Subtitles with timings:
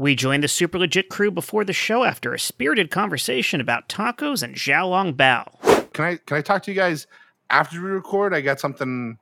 [0.00, 4.42] We joined the super legit crew before the show after a spirited conversation about tacos
[4.42, 5.92] and Xiaolong Bao.
[5.92, 7.06] Can I can I talk to you guys
[7.50, 8.32] after we record?
[8.32, 9.18] I got something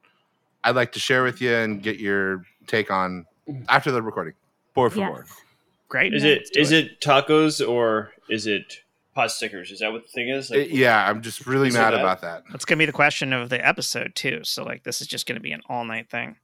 [0.62, 3.26] I'd like to share with you and get your take on
[3.68, 4.34] after the recording.
[4.72, 5.24] Por favor.
[5.26, 5.36] Yes.
[5.88, 6.14] Great.
[6.14, 8.82] Is Yeah, it Let's do is it tacos or is it
[9.16, 9.72] pot stickers?
[9.72, 10.52] Is that what the thing is?
[10.52, 12.00] Uh, yeah, I'm just really mad that?
[12.00, 12.44] about that.
[12.52, 14.42] That's gonna be the question of the episode too.
[14.44, 16.36] So like, this is just gonna be an all night thing.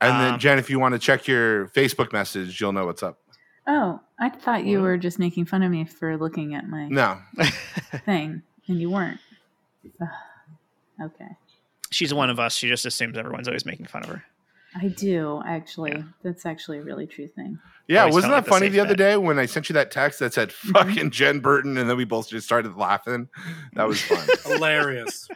[0.00, 3.02] And then Um, Jen, if you want to check your Facebook message, you'll know what's
[3.02, 3.18] up.
[3.66, 7.18] Oh, I thought you were just making fun of me for looking at my No,
[8.04, 9.20] thing, and you weren't.
[10.00, 10.08] Ugh.
[11.02, 11.28] okay.
[11.90, 12.54] She's one of us.
[12.54, 14.24] She just assumes everyone's always making fun of her.
[14.74, 15.92] I do actually.
[15.92, 16.02] Yeah.
[16.22, 17.58] That's actually a really true thing.
[17.88, 18.98] yeah, Always wasn't felt like that the funny safe the other bet.
[18.98, 22.04] day when I sent you that text that said "fucking Jen Burton" and then we
[22.04, 23.28] both just started laughing?
[23.74, 24.26] That was fun.
[24.44, 25.28] Hilarious.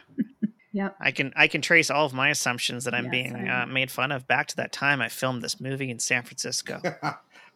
[0.73, 0.95] Yep.
[1.01, 3.65] I can I can trace all of my assumptions that I'm Yes, being I uh,
[3.65, 6.81] made fun of back to that time I filmed this movie in San Francisco.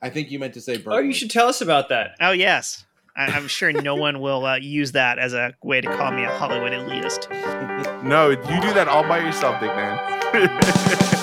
[0.06, 1.08] I think you meant to say Oh, Berkeley.
[1.08, 2.16] you should tell us about that.
[2.22, 2.86] oh yes,
[3.18, 6.24] I, I'm sure no one will uh, use that as a way to call me
[6.24, 7.28] a Hollywood elitist.
[8.04, 9.98] no, you do that all by yourself, big man.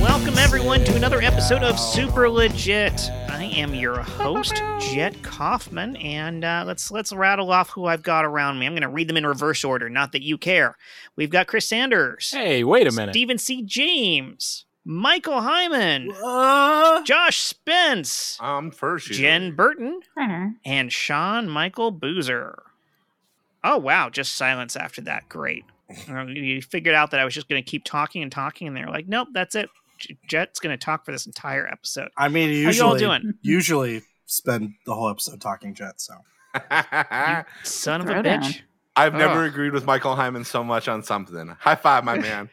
[0.00, 3.10] Welcome everyone to another episode of Super Legit.
[3.58, 8.24] I am your host, Jet Kaufman, and uh, let's let's rattle off who I've got
[8.24, 8.66] around me.
[8.66, 10.76] I'm going to read them in reverse order, not that you care.
[11.16, 13.14] We've got Chris Sanders, Hey, wait a minute.
[13.14, 13.62] Stephen C.
[13.64, 19.08] James, Michael Heiman, Uh, Josh Spence, um, first.
[19.10, 20.54] Jen Burton, Turner.
[20.64, 22.62] and Sean Michael Boozer.
[23.64, 25.28] Oh wow, just silence after that.
[25.28, 25.64] Great.
[26.08, 28.76] Uh, You figured out that I was just going to keep talking and talking, and
[28.76, 29.68] they're like, "Nope, that's it.
[29.98, 33.34] J- Jet's going to talk for this entire episode." I mean, How y'all usually, doing?
[33.42, 36.00] usually spend the whole episode talking jet.
[36.00, 36.14] So
[37.64, 38.40] Son of a Throwdown.
[38.42, 38.60] bitch.
[38.96, 41.54] I've never agreed with Michael Heiman so much on something.
[41.60, 42.50] High five, my man.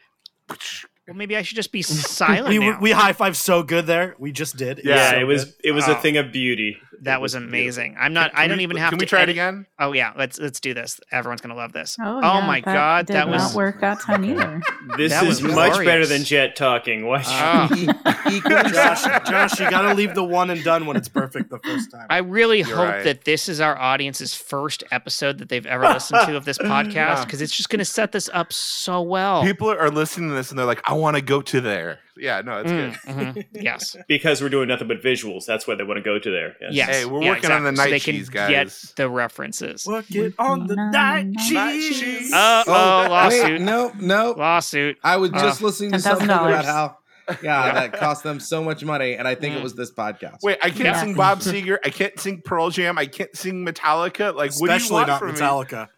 [1.06, 2.78] Well, maybe I should just be silent we now.
[2.80, 4.16] we high five so good there.
[4.18, 4.80] We just did.
[4.84, 5.54] Yeah, Yeah, so it was good.
[5.64, 5.92] it was Oh.
[5.92, 6.78] a thing of beauty.
[7.02, 7.48] that It was beautiful.
[7.50, 7.96] amazing.
[8.00, 8.32] I'm not.
[8.32, 9.02] Can I don't we- even have Can to.
[9.02, 9.66] we try edit- it again?
[9.78, 10.98] Oh yeah, let's let's do this.
[11.12, 11.96] Everyone's going to love this.
[12.00, 14.60] Oh, Oh yeah, my that God, did that not work that time either.
[14.96, 17.06] This That is much better than Jet talking.
[17.06, 17.22] Why?
[17.26, 17.68] Ah.
[17.74, 21.90] E- Josh, Josh, you gotta leave the one and done when it's perfect the first
[21.92, 22.06] time.
[22.10, 23.04] I really You're hope right.
[23.04, 26.94] that this is our audience's first episode that they've ever listened to of this podcast
[26.94, 27.24] Yeah.
[27.24, 29.42] because it's just going to set this up so well.
[29.44, 32.00] People are listening to this and they're like, I want to go to there.
[32.16, 33.14] Yeah, no, it's Mm, good.
[33.14, 33.96] mhm, Yes.
[34.08, 35.44] because we're doing nothing but visuals.
[35.46, 36.56] That's why they want to go to there.
[36.60, 36.72] Yes.
[36.72, 36.88] Yes.
[36.88, 37.76] Hey, we're yeah, working on the exactly.
[37.76, 38.92] So night they can cheese, Get guys.
[38.96, 39.86] the references.
[39.86, 42.32] Work it on the night cheese.
[42.32, 43.60] Uh oh, Wait, lawsuit.
[43.60, 44.34] no, no.
[44.36, 44.96] Lawsuit.
[45.04, 46.96] I was Uh, just listening to something about how,
[47.42, 49.58] yeah, that cost them so much money, and I think Mm.
[49.58, 50.38] it was this podcast.
[50.42, 51.00] Wait, I can't Yeah.
[51.00, 51.78] sing Bob Seger.
[51.84, 52.96] I can't sing Pearl Jam.
[52.98, 54.34] I can't sing Metallica.
[54.34, 55.88] Like, what do you Especially want not from Metallica.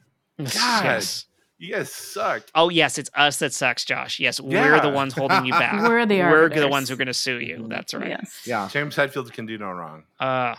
[0.41, 0.85] God.
[0.85, 1.27] Yes.
[1.59, 1.67] Me?
[1.67, 2.45] You guys suck.
[2.55, 4.19] Oh yes, it's us that sucks, Josh.
[4.21, 5.89] Yes, we're the ones holding you back.
[5.89, 7.67] We're the We're the ones who are going to sue you.
[7.69, 8.09] That's right.
[8.09, 8.43] Yes.
[8.47, 8.69] Yeah.
[8.71, 10.05] James Hetfield can do no wrong.
[10.21, 10.55] Uh,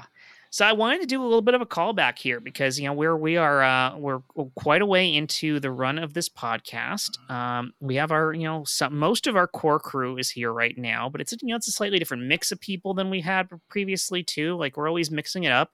[0.51, 2.93] so I wanted to do a little bit of a callback here because you know
[2.93, 4.19] we're we are uh, we're
[4.55, 7.19] quite a way into the run of this podcast.
[7.29, 10.75] Um, we have our you know some, most of our core crew is here right
[10.75, 13.47] now, but it's you know it's a slightly different mix of people than we had
[13.69, 14.57] previously too.
[14.57, 15.71] Like we're always mixing it up,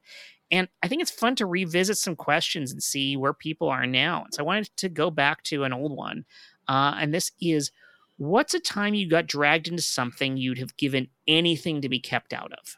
[0.51, 4.23] and I think it's fun to revisit some questions and see where people are now.
[4.23, 6.25] And so I wanted to go back to an old one,
[6.67, 7.72] uh, and this is.
[8.17, 12.31] What's a time you got dragged into something you'd have given anything to be kept
[12.31, 12.78] out of?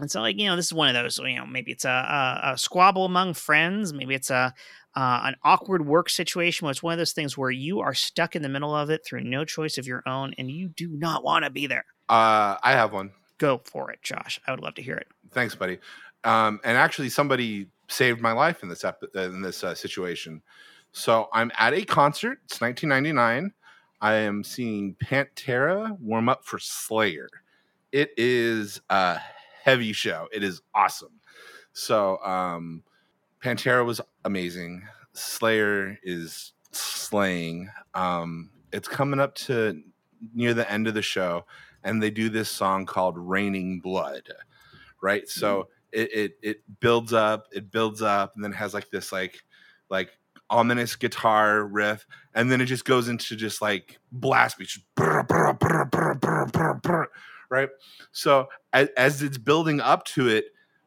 [0.00, 1.18] And so, like you know, this is one of those.
[1.18, 3.92] You know, maybe it's a, a, a squabble among friends.
[3.92, 4.54] Maybe it's a
[4.96, 6.64] uh, an awkward work situation.
[6.64, 9.04] Where it's one of those things where you are stuck in the middle of it
[9.04, 11.84] through no choice of your own, and you do not want to be there.
[12.08, 13.12] Uh, I have one.
[13.38, 14.40] Go for it, Josh.
[14.46, 15.08] I would love to hear it.
[15.30, 15.78] Thanks, buddy.
[16.24, 20.42] Um, and actually, somebody saved my life in this ep- in this uh, situation.
[20.92, 22.40] So I'm at a concert.
[22.44, 23.52] It's 1999.
[24.00, 27.28] I am seeing Pantera warm up for Slayer.
[27.92, 29.20] It is a
[29.62, 30.28] heavy show.
[30.32, 31.20] It is awesome.
[31.72, 32.82] So um,
[33.42, 34.82] Pantera was amazing.
[35.12, 37.70] Slayer is slaying.
[37.94, 39.82] Um, it's coming up to
[40.34, 41.44] near the end of the show,
[41.82, 44.28] and they do this song called "Raining Blood."
[45.02, 49.12] Right, so it, it it builds up, it builds up, and then has like this
[49.12, 49.40] like
[49.88, 50.10] like
[50.48, 54.78] ominous guitar riff, and then it just goes into just like blast beats,
[57.50, 57.68] right?
[58.12, 60.46] So as, as it's building up to it,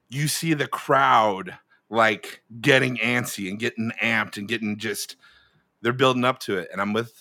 [0.10, 1.58] you see the crowd
[1.90, 5.16] like getting antsy and getting amped and getting just
[5.82, 7.14] they're building up to it, and I'm with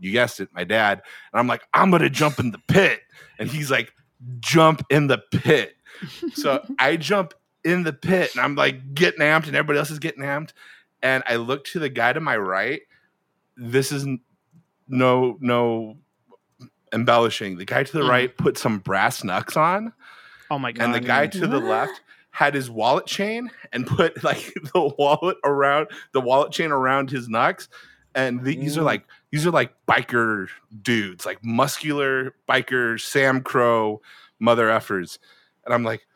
[0.00, 1.02] you guessed it, my dad,
[1.32, 3.00] and I'm like, I'm gonna jump in the pit,
[3.38, 3.92] and he's like,
[4.40, 5.73] jump in the pit.
[6.34, 9.98] So I jump in the pit and I'm like getting amped and everybody else is
[9.98, 10.52] getting amped.
[11.02, 12.82] And I look to the guy to my right.
[13.56, 14.06] This is
[14.88, 15.96] no no
[16.92, 17.56] embellishing.
[17.58, 18.08] The guy to the Mhm.
[18.08, 19.92] right put some brass knucks on,
[20.50, 20.84] Oh my god!
[20.84, 22.00] and the guy to the left
[22.30, 27.28] had his wallet chain and put like the wallet around the wallet chain around his
[27.28, 27.68] knucks.
[28.16, 28.86] And the- these are Mm.
[28.86, 30.48] like these are like biker
[30.82, 34.00] dudes, like muscular biker Sam Crow
[34.38, 35.18] mother effers.
[35.64, 36.06] And I'm like,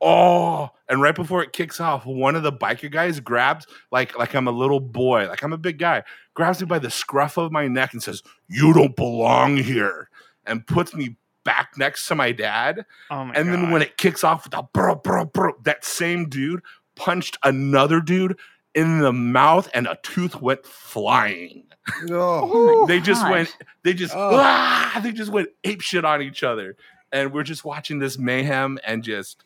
[0.00, 0.70] oh.
[0.88, 4.46] And right before it kicks off, one of the biker guys grabs like like I'm
[4.46, 6.04] a little boy, like I'm a big guy,
[6.34, 10.08] grabs me by the scruff of my neck and says, "You don't belong here,"
[10.46, 12.84] and puts me back next to my dad.
[13.10, 13.52] oh my and god!
[13.52, 16.60] then when it kicks off with a bro bro bro, that same dude
[16.94, 18.38] punched another dude
[18.76, 21.64] in the mouth, and a tooth went flying.
[22.10, 22.82] Oh.
[22.82, 23.30] My they just gosh.
[23.30, 24.32] went, they just, Oh.
[24.34, 26.76] ah, they just went ape shit on each other,
[27.12, 29.42] and we're just watching this mayhem and just.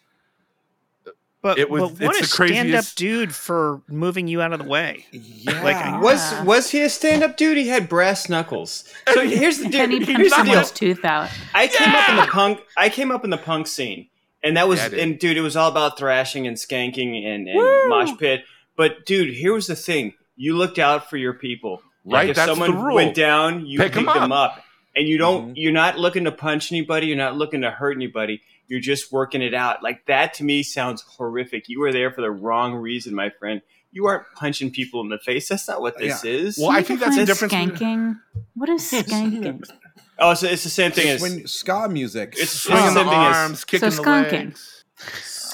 [1.42, 4.58] but, it was- but what it's a the stand-up dude for moving you out of
[4.60, 5.06] the way.
[5.10, 5.62] Yeah.
[5.62, 7.56] Like, Was was he a stand up dude?
[7.56, 8.84] He had brass knuckles.
[9.12, 10.08] So here's the Can he dude.
[10.08, 10.44] punch Here's the deal.
[10.46, 11.30] someone's tooth out?
[11.54, 12.60] I came up in the punk.
[12.76, 14.08] I came up in the punk scene,
[14.44, 14.98] and that was Yeah, dude.
[14.98, 17.88] and dude, it was all about thrashing and skanking and, and Woo!
[17.88, 18.44] mosh pit.
[18.76, 21.82] But dude, here was the thing: you looked out for your people.
[22.04, 22.94] Like, Right, if that's the someone rule.
[22.96, 24.62] went down, you Pick picked 'em them up.
[24.96, 25.50] And you don't.
[25.50, 25.52] Mhm.
[25.56, 27.06] You're not looking to punch anybody.
[27.06, 28.42] You're not looking to hurt anybody.
[28.68, 29.82] You're just working it out.
[29.82, 31.68] Like that to me sounds horrific.
[31.68, 33.62] You were there for the wrong reason, my friend.
[33.92, 35.48] You aren't punching people in the face.
[35.48, 36.56] That's not what this is.
[36.58, 37.80] Well, I think that's the Define difference.
[37.80, 38.20] Skanking.
[38.54, 39.64] What is skanking?
[40.20, 42.34] oh, so it's the same thing It's as when ska music.
[42.38, 44.32] It's Swinging the the same thing as- arms, kicking the skunking.
[44.32, 44.84] legs.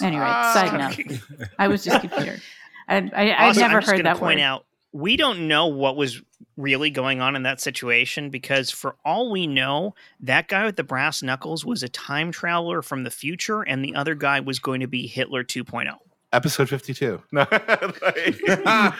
[0.02, 1.20] Anyway, side note.
[1.58, 2.42] I was just confused.
[2.88, 4.44] I, I, I'd Also, never heard gonna that point word.
[4.44, 4.66] out
[4.96, 6.22] we don't know what was
[6.56, 10.84] really going on in that situation because for all we know that guy with the
[10.84, 14.80] brass knuckles was a time traveler from the future and the other guy was going
[14.80, 15.44] to be hitler oh.
[15.44, 15.92] 2.0
[16.32, 18.40] episode 52 no like,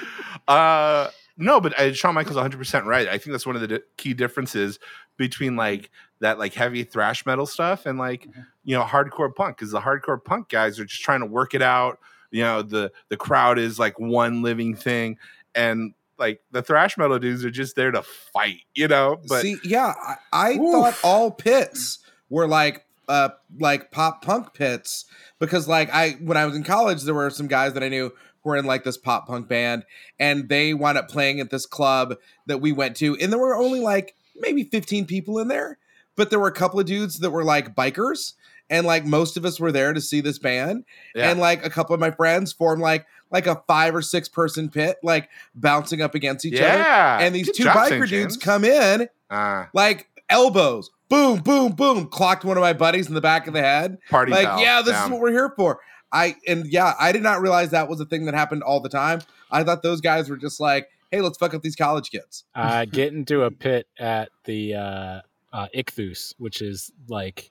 [0.48, 1.08] uh
[1.38, 3.08] no but uh, sean michael's 100% right.
[3.08, 4.78] I think that's one of the di- key differences
[5.16, 5.90] between like
[6.20, 8.28] that like heavy thrash metal stuff and like
[8.64, 11.62] you know hardcore punk because the hardcore punk guys are just trying to work it
[11.62, 11.98] out.
[12.30, 15.18] You know the the crowd is like one living thing
[15.56, 19.56] and like the thrash metal dudes are just there to fight you know but See,
[19.64, 19.94] yeah,
[20.32, 21.98] I, I thought all pits
[22.28, 25.04] were like uh like pop punk pits
[25.38, 28.12] because like I when I was in college there were some guys that I knew
[28.42, 29.84] who were in like this pop punk band
[30.18, 32.16] and they wound up playing at this club
[32.46, 35.78] that we went to and there were only like maybe 15 people in there
[36.16, 38.32] but there were a couple of dudes that were like bikers
[38.68, 41.30] and like most of us were there to see this band yeah.
[41.30, 44.68] and like a couple of my friends formed like like a five or six person
[44.70, 48.08] pit like bouncing up against each other and these Good two job, biker St.
[48.08, 48.36] dudes James.
[48.36, 53.20] come in uh, like elbows, boom, boom, boom, clocked one of my buddies in the
[53.20, 53.98] back of the head.
[54.10, 55.04] party like, foul, yeah, this down.
[55.06, 55.80] is what we're here for.
[56.12, 58.88] I and yeah, I did not realize that was a thing that happened all the
[58.88, 59.20] time.
[59.50, 62.44] I thought those guys were just like, hey, let's fuck up these college kids.
[62.54, 65.20] uh, get into a pit at the uh,
[65.52, 67.50] uh, Ichthus, which is like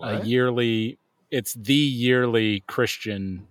[0.00, 0.98] a yearly.
[1.30, 3.46] It's the yearly Christian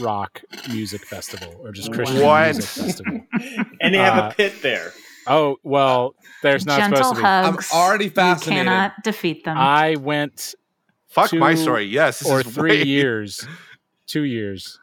[0.00, 2.54] rock music festival, or just Christian What?
[2.54, 3.20] music festival.
[3.80, 4.92] and they have Uh, a pit there.
[5.26, 7.26] Oh well, there's not Gentle supposed to be.
[7.26, 7.70] hugs.
[7.72, 8.66] I'm already You fascinated.
[8.66, 9.56] cannot defeat them.
[9.56, 10.54] I went
[11.08, 13.46] fuck my story yes this or is three way- years,
[14.06, 14.78] two years.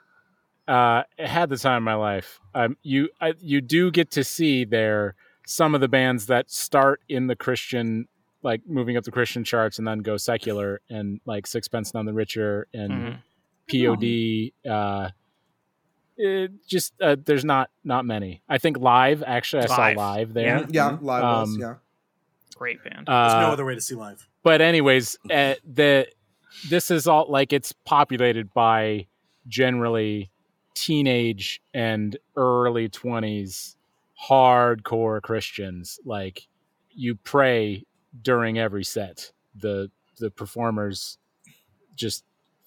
[0.67, 2.39] Uh, had the time of my life.
[2.55, 7.01] Um, you I, you do get to see there some of the bands that start
[7.09, 8.07] in the Christian,
[8.41, 12.13] like moving up the Christian charts, and then go secular, and like Sixpence None the
[12.13, 13.17] Richer and Mhm.
[13.71, 14.51] POD.
[14.71, 15.09] Uh,
[16.17, 18.41] it just uh, there's not not many.
[18.47, 19.23] I think live.
[19.25, 19.95] Actually, I Live.
[19.95, 20.65] saw live there.
[20.69, 21.75] yeah, live was, Um, yeah.
[22.55, 24.27] great band There's no Uh, other way to see live.
[24.43, 26.07] but anyways, uh, the
[26.69, 29.07] this is all like it's populated by
[29.47, 30.29] generally
[30.75, 33.77] teenage and early twenties
[34.29, 35.99] hardcore Christians.
[36.05, 36.47] Like
[36.91, 37.85] you pray
[38.21, 39.31] during every set.
[39.55, 41.17] The the performers
[41.95, 42.23] just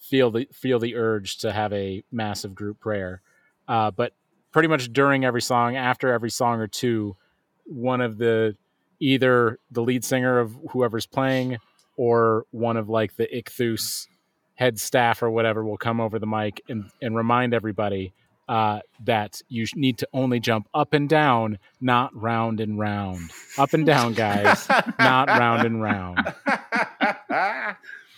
[0.09, 3.23] feel the feel the urge to have a massive group prayer.
[3.67, 4.13] Uh, but
[4.53, 7.17] pretty much during every song, after every song or two,
[7.65, 8.57] one of the
[9.01, 11.59] either the lead singer of whoever's playing
[11.97, 14.07] or one of like the Ichthus
[14.55, 18.13] head staff or whatever will come over the mic and, and remind everybody
[18.49, 23.31] uh, that you need to only jump up and down, not round and round.
[23.59, 24.69] Up and down, guys,
[24.99, 26.35] not round and round.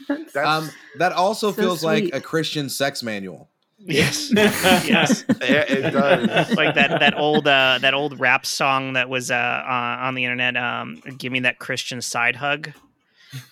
[0.08, 3.48] That's, Um, that also So feels like a Christian sex manual.
[3.78, 6.50] yes yes yeah, it does.
[6.56, 10.24] like that that old uh that old rap song that was uh, uh on the
[10.24, 12.72] internet um give me that christian side hug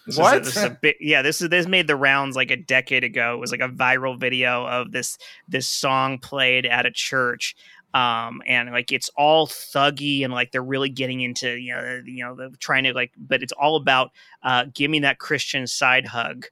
[0.07, 0.41] This What?
[0.41, 2.57] Is a, this is a big, yeah, this is this made the rounds like a
[2.57, 3.35] decade ago.
[3.35, 7.55] It was like a viral video of this this song played at a church.
[7.95, 12.25] Um, and like it's all thuggy and like they're really getting into you know you
[12.25, 14.11] know the, trying to like but it's all about
[14.43, 16.47] uh give me that Christian side hug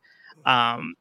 [0.47, 0.95] um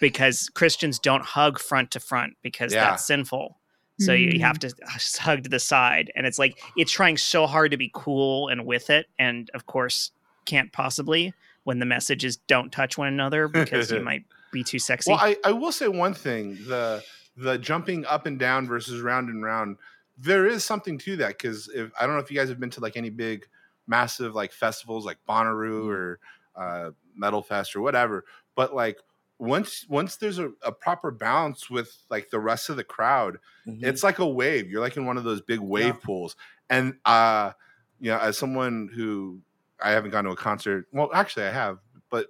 [0.00, 2.80] because Christians don't hug front to front because Yeah.
[2.80, 3.58] that's sinful.
[3.98, 4.74] So you, you have to
[5.18, 8.66] hug to the side and it's like it's trying so hard to be cool and
[8.66, 10.10] with it and of course
[10.44, 11.32] can't possibly
[11.64, 15.10] when the message is don't touch one another because you might be too sexy.
[15.10, 17.02] Well, I, I will say one thing: the
[17.36, 19.76] the jumping up and down versus round and round.
[20.18, 22.70] There is something to that because if I don't know if you guys have been
[22.70, 23.46] to like any big,
[23.86, 26.18] massive like festivals like Bonnaroo or
[26.56, 28.24] uh, Metal Fest or whatever,
[28.54, 28.98] but like
[29.38, 33.84] once once there's a, a proper balance with like the rest of the crowd, Mhm.
[33.84, 34.70] it's like a wave.
[34.70, 36.00] You're like in one of those big wave Yeah.
[36.02, 36.36] pools.
[36.70, 37.52] And uh,
[38.00, 39.42] you know, as someone who
[39.82, 41.78] I haven't gone to a concert, well, actually I have,
[42.08, 42.28] but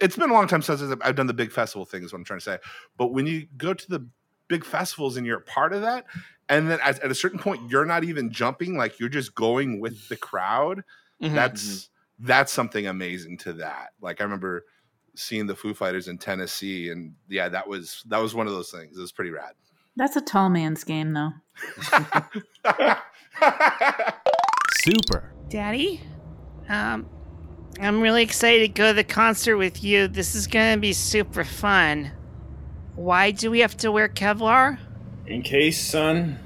[0.00, 2.24] it's been a long time since I've done the big festival thing, is what I'm
[2.24, 2.58] trying to say.
[2.98, 4.06] But when you go to the
[4.52, 6.04] big festivals and you're a part of that,
[6.48, 9.80] and then at, at a certain point you're not even jumping, like you're just going
[9.80, 10.82] with the crowd,
[11.20, 11.34] Mhm.
[11.34, 13.90] that's that's something amazing to that.
[14.00, 14.64] Like I remember
[15.14, 18.70] seeing the Foo Fighters in Tennessee, and yeah, that was that was one of those
[18.70, 18.96] things.
[18.96, 19.54] It was pretty rad.
[19.96, 21.32] That's a tall man's game, though.
[24.84, 25.32] Super.
[25.48, 26.00] daddy
[26.68, 27.06] um
[27.80, 31.44] i'm really excited to go to the concert with you this is gonna be super
[31.44, 32.10] fun
[32.94, 34.78] why do we have to wear kevlar
[35.26, 36.38] In case, son,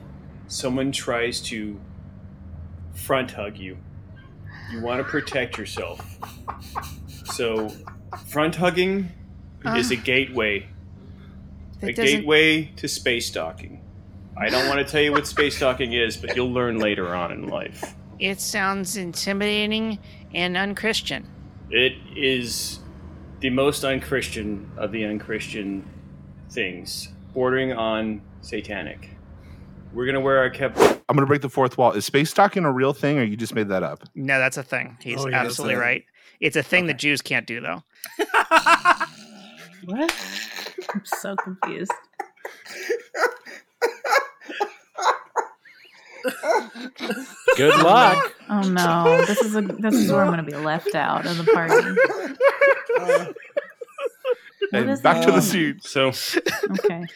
[0.48, 1.80] someone tries to
[2.94, 3.78] front hug you,
[4.70, 6.18] you want to protect yourself.
[7.32, 7.70] So,
[8.28, 9.10] front hugging
[9.64, 10.00] is a ah.
[10.04, 10.68] gateway,
[11.82, 13.80] a doesn't- gateway to space docking.
[14.38, 17.32] I don't want to tell you what space docking is, but you'll learn later on
[17.32, 17.94] in life.
[18.18, 19.98] it sounds intimidating
[20.34, 21.26] and unchristian
[21.70, 22.80] It is
[23.40, 25.86] the most unchristian of the unchristian
[26.50, 29.10] things, bordering on satanic.
[29.92, 30.78] We're gonna wear our kept.
[30.78, 31.92] I'm gonna break the fourth wall.
[31.92, 34.02] Is space docking a real thing, or you just made that up?
[34.14, 36.04] no that's a thing he's Oh, yeah, absolutely a- right
[36.40, 37.82] it's a thing that jews can't do though
[39.84, 40.12] What?
[40.94, 41.92] I'm so confused.
[47.56, 48.34] Good luck.
[48.50, 51.36] Oh no, this is a this is where I'm going to be left out of
[51.38, 51.74] the party.
[52.98, 53.36] What
[54.72, 55.80] And is back to the scene.
[55.82, 56.12] So,
[56.70, 57.08] Okay.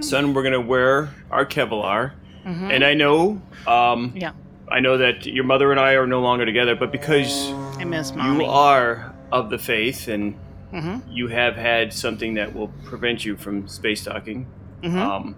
[0.00, 2.14] son, we're gonna wear our Kevlar,
[2.46, 2.70] Mhm.
[2.72, 4.32] and I know, um, Yeah.
[4.70, 8.14] I know that your mother and I are no longer together, but because i miss
[8.14, 10.34] mommy you are of the faith and
[10.70, 14.48] hmm you have had something that will prevent you from space docking,
[14.82, 15.36] hmm um,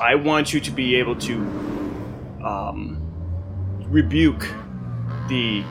[0.00, 1.54] I want you to be able to
[2.44, 2.98] um,
[3.88, 4.46] rebuke
[5.28, 5.62] the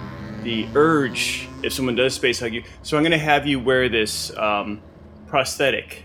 [0.44, 2.64] the urge if someone does space hug you.
[2.84, 4.84] So I'm going to have you wear this um,
[5.28, 6.04] prosthetic.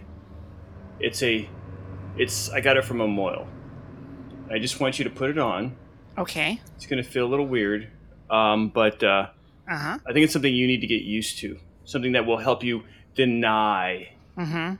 [0.99, 1.49] It's a,
[2.17, 3.47] it's I got it from a moil.
[4.51, 5.77] I just want you to put it on.
[6.19, 7.89] okay It's going to feel a little weird,
[8.29, 9.29] um, but uh,
[9.71, 11.59] uh-huh I think it's something you need to get used to.
[11.85, 12.83] Something that will help you
[13.15, 14.75] deny, mm-hmm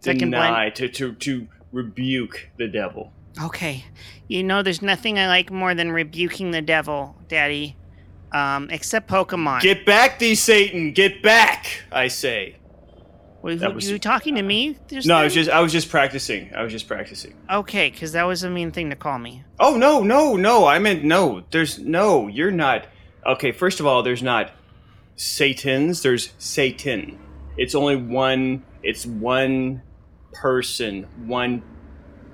[0.00, 3.12] deny to, to to rebuke the devil.
[3.42, 3.84] Okay.
[4.26, 7.76] You know, there's nothing I like more than rebuking the devil, Daddy.
[8.32, 9.62] Um, except Pokemon.
[9.62, 10.92] Get back, thee Satan!
[10.92, 11.82] Get back!
[11.90, 12.56] I say.
[13.54, 14.76] You, that was- you talking to me?
[14.88, 16.52] just No, I was just I was just practicing.
[16.54, 17.34] I was just practicing.
[17.50, 19.42] Okay, because that was a mean thing to call me.
[19.60, 20.66] Oh no, no, no!
[20.66, 21.42] I meant no.
[21.50, 22.28] There's no.
[22.28, 22.86] You're not.
[23.26, 24.52] Okay, first of all, there's not
[25.16, 26.02] Satans.
[26.02, 27.18] There's Satan.
[27.56, 28.64] It's only one.
[28.82, 29.82] It's one
[30.32, 31.06] person.
[31.26, 31.62] One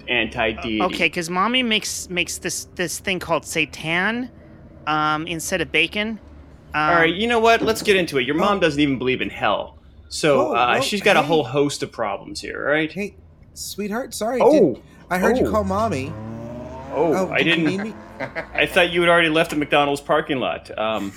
[0.08, 0.82] anti-deity.
[0.82, 4.30] Okay, because mommy makes makes this this thing called Satan,
[4.86, 6.20] um, instead of bacon.
[6.74, 7.14] Um, All right.
[7.14, 7.62] You know what?
[7.62, 8.26] Let's get into it.
[8.26, 8.60] Your mom Oh.
[8.60, 11.90] doesn't even believe in hell, so Whoa, uh, whoa, she's got a whole host of
[11.92, 12.66] problems here.
[12.66, 12.90] All right.
[12.92, 13.14] Hey,
[13.54, 14.14] sweetheart.
[14.14, 14.40] Sorry.
[14.40, 14.74] Oh.
[14.74, 15.50] did- I heard you Oh.
[15.50, 16.12] call mommy.
[16.96, 17.64] Oh, I did didn't.
[17.66, 17.94] need me?
[18.54, 20.70] I thought you had already left the McDonald's parking lot.
[20.78, 21.12] Um,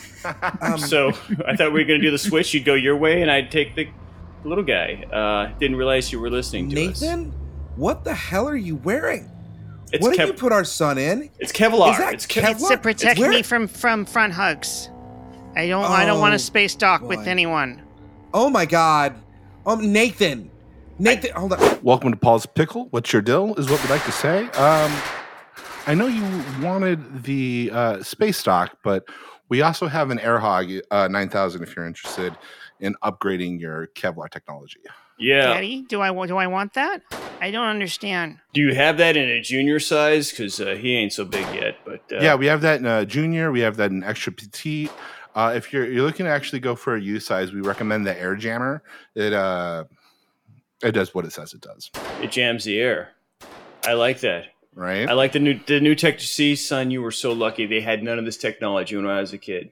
[0.62, 1.10] Um, so
[1.46, 2.53] I thought we were going to do the switch.
[2.53, 3.88] You'd go your way, and I'd take the
[4.44, 5.03] little guy.
[5.12, 7.01] Uh, didn't realize you were listening to us.
[7.01, 7.32] Nathan,
[7.75, 9.29] what the hell are you wearing?
[9.94, 11.29] It's what did you put our son in?
[11.39, 11.91] It's Kevlar.
[11.94, 14.89] Is that it's Kev- Kev- it's to protect Where- me from from front hugs.
[15.56, 17.84] I don't I don't want Oh, to space dock with anyone.
[18.39, 19.15] Oh my God.
[19.65, 20.51] Um, Nathan.
[21.00, 21.79] Nathan, hold on.
[21.82, 22.86] Welcome to Paul's Pickle.
[22.91, 23.56] What's your dill?
[23.56, 24.44] Is what we like to say.
[24.50, 24.96] Um,
[25.88, 26.22] I know you
[26.63, 29.06] wanted the uh, space stock, but
[29.50, 32.38] we also have an AirHog uh, 9000 if you're interested
[32.79, 34.82] in upgrading your Kevlar technology.
[35.17, 35.56] yeah.
[35.56, 37.01] Daddy, do I do I want that?
[37.41, 38.38] I don't understand.
[38.53, 40.29] Do you have that in a junior size?
[40.29, 41.77] Because uh, he ain't so big yet.
[41.84, 43.51] But uh, yeah, we have that in uh, junior.
[43.51, 44.91] We have that in extra petite.
[45.38, 48.20] Uh, if you're you're looking to actually go for a U size, we recommend the
[48.20, 48.82] Air Jammer.
[49.13, 49.84] It uh,
[50.82, 51.91] it does what it says it does,
[52.24, 53.10] It jams the air.
[53.86, 54.46] I like that.
[54.74, 55.08] right?
[55.08, 56.17] I like the new the new tech.
[56.17, 57.67] To see, son, you were so lucky.
[57.67, 59.70] They had none of this technology when I was a kid.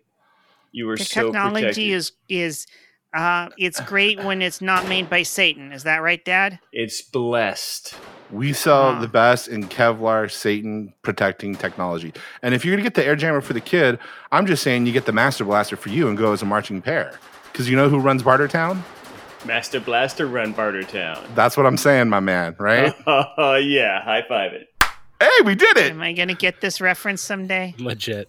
[0.72, 1.84] You were The so technology protected.
[1.88, 2.68] is is
[3.16, 5.72] uh, it's great when it's not made by Satan.
[5.72, 6.60] Is that right, Dad?
[6.72, 7.96] It's blessed.
[8.32, 9.02] We sell Huh.
[9.02, 12.12] the best in Kevlar Satan protecting technology.
[12.42, 14.00] And if you're gonna get the Air Jammer for the kid,
[14.32, 16.82] I'm just saying you get the Master Blaster for you and go as a marching
[16.82, 17.20] pair.
[17.52, 18.82] Because you know who runs Bartertown?
[19.46, 21.24] Master Blaster run Bartertown.
[21.36, 22.56] That's what I'm saying, my man.
[22.60, 22.94] Right?
[23.08, 24.70] Oh yeah, high five it.
[25.22, 25.92] hey, we did it.
[25.92, 27.76] Am I gonna get this reference someday?
[27.78, 28.28] Legit.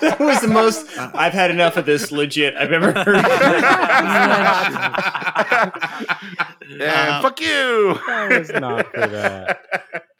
[0.00, 0.86] That was the most.
[0.98, 2.12] I've had enough of this.
[2.12, 2.54] Legit.
[2.56, 3.16] I've ever heard.
[6.70, 7.98] and Um, fuck you.
[8.06, 9.60] That was not for that.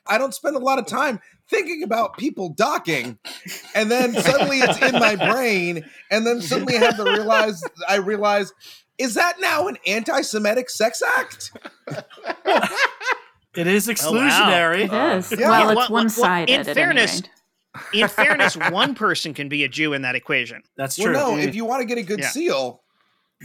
[0.06, 3.18] I don't spend a lot of time thinking about people docking,
[3.74, 7.96] and then suddenly it's in my brain, and then suddenly I have to realize I
[7.96, 8.52] realize
[8.98, 11.50] is that now an anti-Semitic sex act?
[13.56, 13.94] It is oh, wow.
[13.94, 14.84] exclusionary.
[14.84, 15.32] It uh, is.
[15.32, 15.48] Yeah.
[15.48, 16.52] Well, it's well, well, one sided.
[16.68, 18.02] in fairness, rate.
[18.02, 20.62] In fairness, one person can be a Jew in that equation.
[20.76, 21.14] That's Well, true.
[21.14, 22.28] no, if you want to get a good Yeah.
[22.28, 22.82] seal,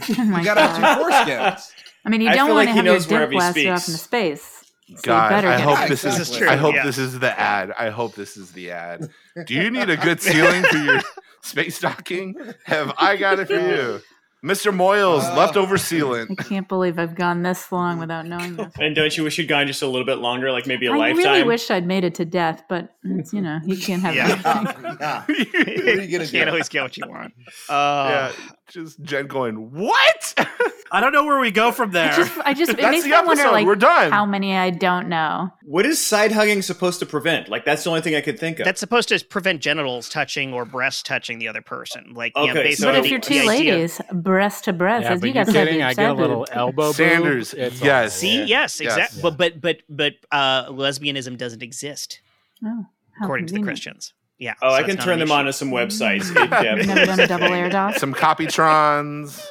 [0.02, 0.94] Oh you gotta have God.
[0.98, 1.70] two foreskins.
[2.04, 3.88] I mean, you don't want like to he have your dick he blaster off speaks.
[3.88, 4.56] into space.
[4.96, 6.30] So God, better I hope this This is.
[6.30, 6.84] is true, I hope yeah.
[6.84, 7.72] this is the ad.
[7.78, 9.08] I hope this is the ad.
[9.46, 11.00] Do you need a good ceiling for your
[11.42, 12.34] space docking?
[12.64, 14.00] Have I got it for you,
[14.44, 14.72] Mr.
[14.74, 15.22] Moyles?
[15.22, 16.30] Uh, leftover sealant.
[16.38, 18.72] I can't believe I've gone this long without knowing this.
[18.80, 20.96] and don't you wish you'd gone just a little bit longer, like maybe a I
[20.96, 21.26] lifetime?
[21.26, 24.40] I really wish I'd made it to death, but you know, you can't have Yeah.
[24.44, 24.96] everything.
[25.00, 25.22] Nah.
[25.28, 26.46] What you Can't do?
[26.48, 27.32] always get what you want.
[27.68, 28.32] Uh, yeah,
[28.68, 30.34] just Jen going, "What?"
[30.92, 32.12] I don't know where we go from there.
[32.12, 33.52] I just, I just, it That's makes the me wonder, episode.
[33.52, 34.10] like, We're done.
[34.10, 35.50] how many I don't know.
[35.62, 37.48] What is side hugging supposed to prevent?
[37.48, 38.64] Like that's the only thing I could think of.
[38.64, 42.12] That's supposed to prevent genitals touching or breasts touching the other person.
[42.14, 45.12] Like, you know, Okay, basically, so- But if you're two ladies, breast to breast, Yeah,
[45.12, 45.78] as but you you guys have kidding?
[45.80, 46.94] your I get a little elbow boob.
[46.96, 48.12] Sanders, It's yes.
[48.14, 48.44] all- See, Yeah.
[48.46, 48.92] yes, Yes.
[48.96, 49.22] exactly.
[49.22, 52.20] But but but but uh, lesbianism doesn't exist
[52.64, 52.86] Oh,
[53.18, 53.62] how according to the.
[53.62, 54.12] Christians.
[54.38, 54.54] Yeah.
[54.62, 55.34] oh, so I can turn them issue.
[55.34, 56.26] on to some websites.
[56.34, 57.96] You've never done a double air doc?
[57.98, 59.46] Some copytrons.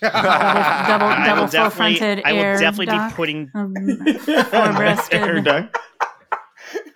[0.00, 3.10] Double, I double will full definitely, fronted I will definitely doc.
[3.10, 3.50] be putting.
[3.54, 5.14] Um, Four-breasted.
[5.20, 5.76] Air duct.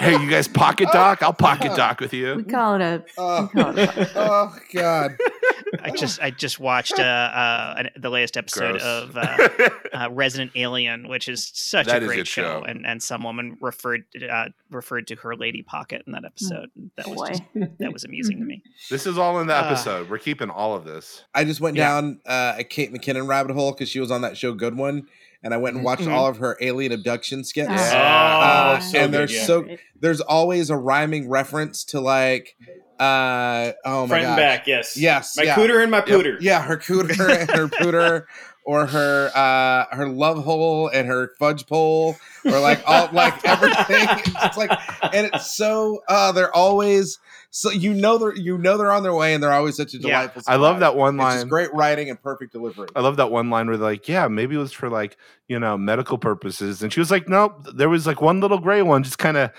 [0.00, 1.22] Hey, you guys pocket doc?
[1.22, 2.44] I'll pocket doc with We you.
[2.44, 3.04] call it a.
[3.16, 5.16] Oh, We call it a oh God.
[5.82, 8.82] I just I just watched uh, uh an- the latest episode Gross.
[8.82, 12.64] of uh, uh, Resident Alien, which is such That a is a great show, show.
[12.64, 16.70] and and some woman referred uh, referred to her lady pocket in that episode.
[16.96, 17.42] That was just,
[17.80, 18.62] that was amusing to me.
[18.90, 20.08] this is all in the episode.
[20.08, 21.24] We're keeping all of this.
[21.34, 21.88] I just went Yeah.
[21.88, 25.06] down uh, a Kate McKinnon rabbit hole because she was on that show Good One,
[25.42, 26.12] and I went and watched Mhm.
[26.12, 27.70] all of her alien abduction skits.
[27.70, 27.92] Yeah.
[27.94, 29.44] Oh, Uh, so and there's yeah.
[29.44, 29.64] so
[30.00, 32.56] there's always a rhyming reference to like,
[32.98, 34.96] uh, oh my Front and god, back, yes.
[34.96, 35.54] yes, My yeah.
[35.54, 36.36] cooter and my pooter.
[36.40, 38.24] Yeah, her cooter and her pooter,
[38.64, 44.06] or her uh her love hole and her fudge pole, or like all like everything.
[44.42, 44.70] It's like,
[45.14, 47.18] and it's so uh they're always
[47.50, 49.96] so you know they're you know they're on their way, and they're always such a
[49.98, 50.02] Yeah.
[50.22, 50.42] delightful.
[50.46, 51.48] I love that one It's just line.
[51.48, 52.88] great writing and perfect delivery.
[52.94, 55.16] I love that one line where they're like, yeah, maybe it was for like,
[55.48, 56.82] you know, medical purposes.
[56.82, 59.50] And she was like, nope, there was like one little gray one just kind of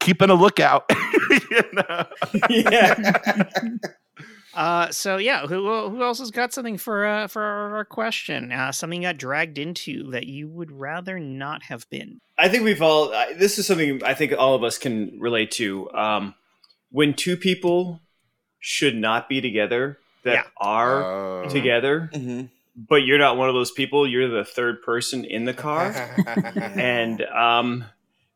[0.00, 0.84] keeping a lookout.
[1.30, 2.04] you know?
[2.50, 3.44] yeah.
[4.54, 8.52] Uh, so yeah, who who else has got something for uh for our, our question?
[8.52, 12.20] Uh, something you got dragged into that you would rather not have been.
[12.38, 13.12] I think we've all.
[13.12, 15.90] I- This is something I think all of us can relate to.
[15.92, 16.34] Um,
[16.94, 18.00] when two people
[18.60, 20.42] should not be together that Yeah.
[20.56, 21.02] are
[21.44, 21.48] Oh.
[21.48, 22.50] together, Mhm.
[22.76, 24.06] but you're not one of those people.
[24.06, 25.92] You're the third person in the car,
[26.76, 27.84] and um,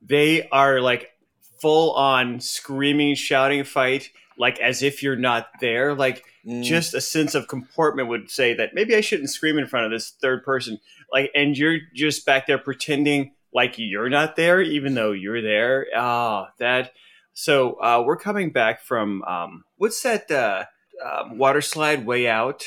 [0.02, 1.12] they are like
[1.60, 5.94] full on screaming, shouting, fight, like as if you're not there.
[5.94, 6.64] Like Mm.
[6.64, 9.92] just a sense of comportment would say that maybe I shouldn't scream in front of
[9.92, 10.78] this third person.
[11.12, 15.86] Like, and you're just back there pretending like you're not there, even though you're there.
[15.94, 16.92] Ah, that.
[17.40, 20.64] So uh, we're coming back from um, what's that uh,
[21.05, 22.64] um, water slide way out?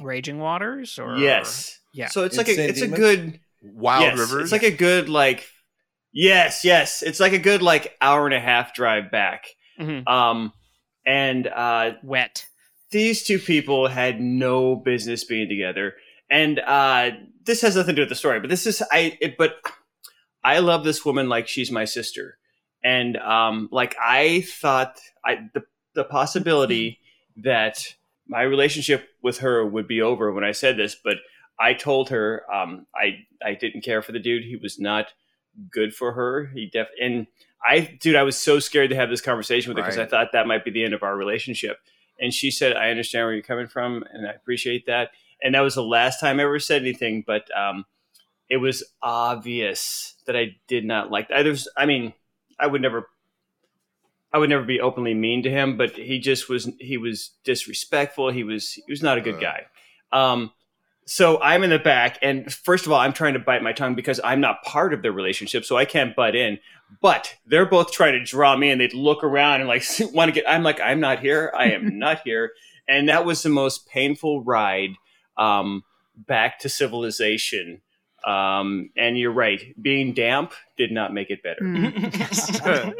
[0.00, 1.78] Raging Waters, or yes.
[1.92, 2.08] yeah.
[2.08, 4.42] So it's In like a, San it's a good Wild yes, Rivers.
[4.44, 5.46] It's like a good like
[6.14, 7.02] yes, yes.
[7.02, 9.48] It's like a good like hour and a half drive back.
[9.78, 10.08] Mhm.
[10.08, 10.54] Um,
[11.04, 12.46] and uh, wet.
[12.90, 15.92] these two people had no business being together
[16.30, 17.10] and uh
[17.44, 19.56] this has nothing to do with the story but this is i it, but
[20.42, 22.38] i love this woman like she's my sister
[22.86, 25.62] and um like i thought i the,
[25.94, 26.98] the possibility
[27.36, 27.94] that
[28.28, 31.16] my relationship with her would be over when i said this but
[31.58, 35.06] i told her um i i didn't care for the dude he was not
[35.70, 36.46] good for her.
[36.46, 37.26] He def and
[37.66, 40.32] I, dude, I was so scared to have this conversation with her because I thought
[40.32, 41.78] that might be the end of our relationship.
[42.20, 45.10] And she said, "I understand where you're coming from, and I appreciate that."
[45.42, 47.84] And that was the last time I ever said anything, but um,
[48.48, 51.42] it was obvious that I did not like that.
[51.42, 52.14] There's, I mean,
[52.58, 53.08] I would never,
[54.32, 56.70] I would never be openly mean to him, but he just was.
[56.78, 58.30] He was disrespectful.
[58.30, 58.72] He was.
[58.72, 59.40] He was not a good Uh.
[59.40, 59.66] guy.
[60.12, 60.52] Um,
[61.08, 63.94] so I'm in the back, and first of all, I'm trying to bite my tongue
[63.94, 66.58] because I'm not part of their relationship, so I can't butt in.
[67.00, 70.32] But they're both trying to draw me, and they'd look around and like want to
[70.32, 70.48] get.
[70.48, 71.52] I'm like, I'm not here.
[71.56, 72.52] I am not here.
[72.88, 74.90] And that was the most painful ride
[75.36, 75.82] um,
[76.16, 77.82] back to civilization.
[78.26, 81.60] Um, and you're right, being damp did not make it better.
[81.62, 82.92] Mm,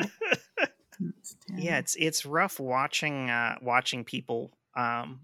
[1.57, 5.21] yeah it's it's rough watching uh watching people um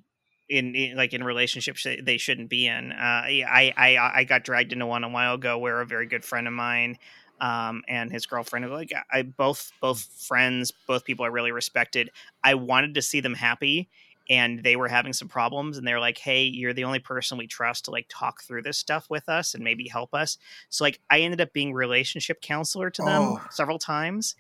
[0.49, 2.93] in, in like in relationships that they shouldn't be in.
[2.93, 6.25] Uh i i i got dragged into one a while ago where a very good
[6.25, 6.99] friend of mine
[7.41, 12.11] um and his girlfriend like i both both friends both people i really respected
[12.45, 13.89] i wanted to see them happy
[14.31, 17.47] and they were having some problems and they're like hey you're the only person we
[17.47, 21.01] trust to like talk through this stuff with us and maybe help us so like
[21.11, 23.41] i ended up being relationship counselor to them Oh.
[23.51, 24.35] several times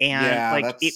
[0.00, 0.94] and yeah, like that's it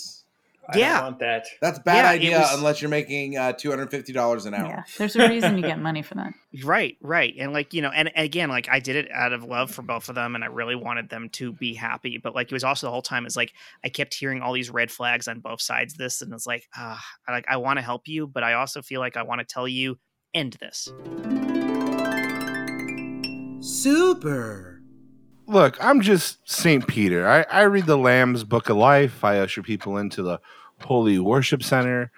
[0.71, 1.03] I don't Yeah.
[1.03, 1.47] want that.
[1.61, 4.55] that's a bad Yeah, idea was- unless you're making uh, two hundred fifty dollars an
[4.55, 4.67] hour.
[4.69, 6.33] Yeah, there's a reason you get money for that.
[6.65, 7.33] Right, right.
[7.39, 9.83] And like, you know, and and again, like I did it out of love for
[9.83, 12.19] both of them and I really wanted them to be happy.
[12.21, 13.53] But like it was also the whole time is like
[13.85, 16.67] I kept hearing all these red flags on both sides of this and it's like,
[16.77, 19.39] ah, I like I want to help you, but I also feel like I want
[19.41, 19.97] to tell you
[20.35, 20.89] end this.
[23.63, 24.83] Super.
[25.47, 26.87] Look, I'm just St.
[26.87, 27.29] Peter.
[27.29, 29.23] I, I read the Lamb's Book of Life.
[29.25, 30.41] I usher people into the
[30.83, 32.11] Holy Worship Center.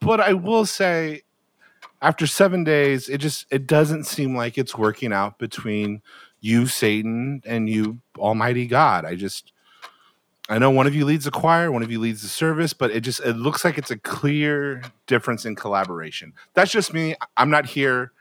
[0.00, 1.22] But I will say,
[2.00, 6.02] after seven days, it just it doesn't seem like it's working out between
[6.40, 9.04] you, Satan, and you, Almighty God.
[9.04, 9.52] I just
[10.48, 12.90] I know one of you leads the choir, one of you leads the service, but
[12.90, 16.32] it just it looks like it's a clear difference in collaboration.
[16.54, 17.14] That's just me.
[17.36, 18.12] I'm not here.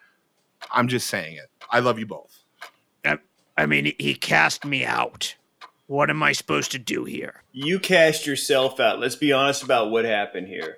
[0.72, 1.50] I'm just saying it.
[1.72, 2.44] I love you both.
[3.58, 5.36] I mean, he cast me out.
[5.92, 7.44] What am I supposed to do here?
[7.52, 9.02] You cast yourself out.
[9.02, 10.78] Let's be honest about what happened here.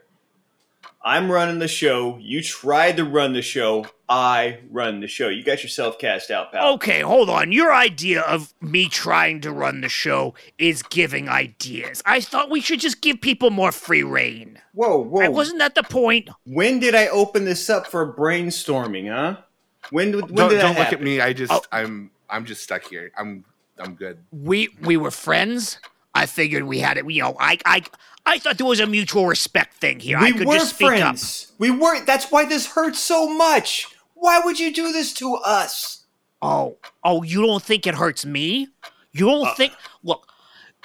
[1.03, 2.17] I'm running the show.
[2.19, 3.85] You tried to run the show.
[4.09, 5.29] I run the show.
[5.29, 6.73] You got yourself cast out, pal.
[6.73, 7.51] Okay, hold on.
[7.51, 12.01] Your idea of me trying to run the show is giving ideas.
[12.07, 14.59] I thought we should just give people more free reign.
[14.73, 15.29] Whoa, whoa.
[15.29, 16.27] Wasn't that the point?
[16.45, 19.43] when did I open this up for brainstorming, huh?
[19.91, 20.97] When, when don't did that don't look happen?
[20.97, 21.21] at me.
[21.21, 21.61] I just Oh.
[21.71, 23.11] I'm I'm just stuck here.
[23.15, 23.45] I'm
[23.79, 24.19] I'm good.
[24.31, 25.79] we we were friends.
[26.15, 27.09] I figured we had it.
[27.09, 27.83] You know, I I
[28.25, 30.17] I thought there was a mutual respect thing here.
[30.17, 31.51] I We could were just speak friends.
[31.57, 32.05] We weren't.
[32.05, 33.87] That's why this hurts so much.
[34.13, 36.05] Why would you do this to us?
[36.41, 38.67] Oh, oh, you don't think it hurts me?
[39.11, 39.55] You don't Uh.
[39.55, 39.73] think?
[40.03, 40.27] Look,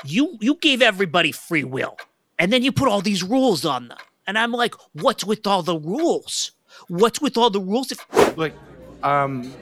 [0.04, 1.96] you you gave everybody free will,
[2.38, 5.62] and then you put all these rules on them, and I'm like, what's with all
[5.62, 6.52] the rules?
[6.88, 7.92] What's with all the rules?
[7.92, 8.06] If
[8.38, 8.54] Like,
[9.02, 9.52] um,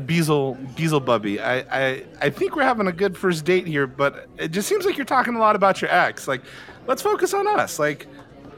[0.00, 1.40] Beazle Beelzebubby.
[1.40, 4.84] I I I think we're having a good first date here, but it just seems
[4.84, 6.26] like you're talking a lot about your ex.
[6.26, 6.42] Like,
[6.86, 7.78] let's focus on us.
[7.78, 8.06] Like,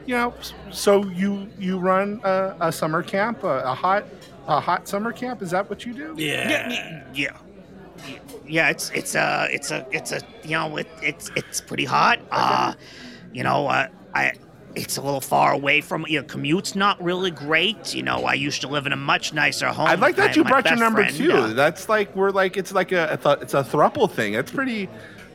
[0.05, 0.33] you know,
[0.71, 4.05] so you you run a, a summer camp, a, a hot
[4.47, 5.41] a hot summer camp.
[5.41, 6.15] Is that what you do?
[6.17, 7.37] yeah, yeah,
[8.47, 8.69] yeah.
[8.69, 12.19] It's it's a it's a it's a you know it, it's it's pretty hot.
[12.31, 12.73] Uh,
[13.33, 14.33] you know, uh, I
[14.75, 17.93] it's a little far away from your know commute's not really great.
[17.95, 19.87] You know, I used to live in a much nicer home.
[19.87, 21.31] I like that you brought your number friend, two.
[21.31, 24.33] uh, That's like we're like it's like a, a it's a thruple thing.
[24.33, 24.89] That's pretty.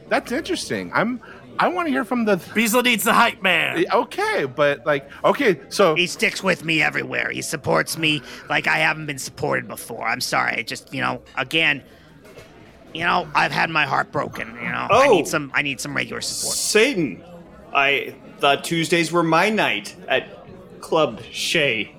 [0.09, 0.91] That's interesting.
[0.95, 1.21] I'm.
[1.59, 2.37] I want to hear from the.
[2.37, 3.85] Beazle needs the hype man.
[3.93, 7.31] Okay, but like okay, so He sticks with me everywhere.
[7.31, 10.07] He supports me like I haven't been supported before.
[10.07, 10.57] I'm sorry.
[10.57, 11.83] I just, you know, again,
[12.95, 14.49] you know, I've had my heart broken.
[14.57, 15.11] You know, I Oh.
[15.13, 15.53] need some.
[15.55, 16.57] I need some regular support.
[16.57, 17.23] Satan.
[17.75, 20.29] I thought Tuesdays were my night at
[20.81, 21.95] Club Shay.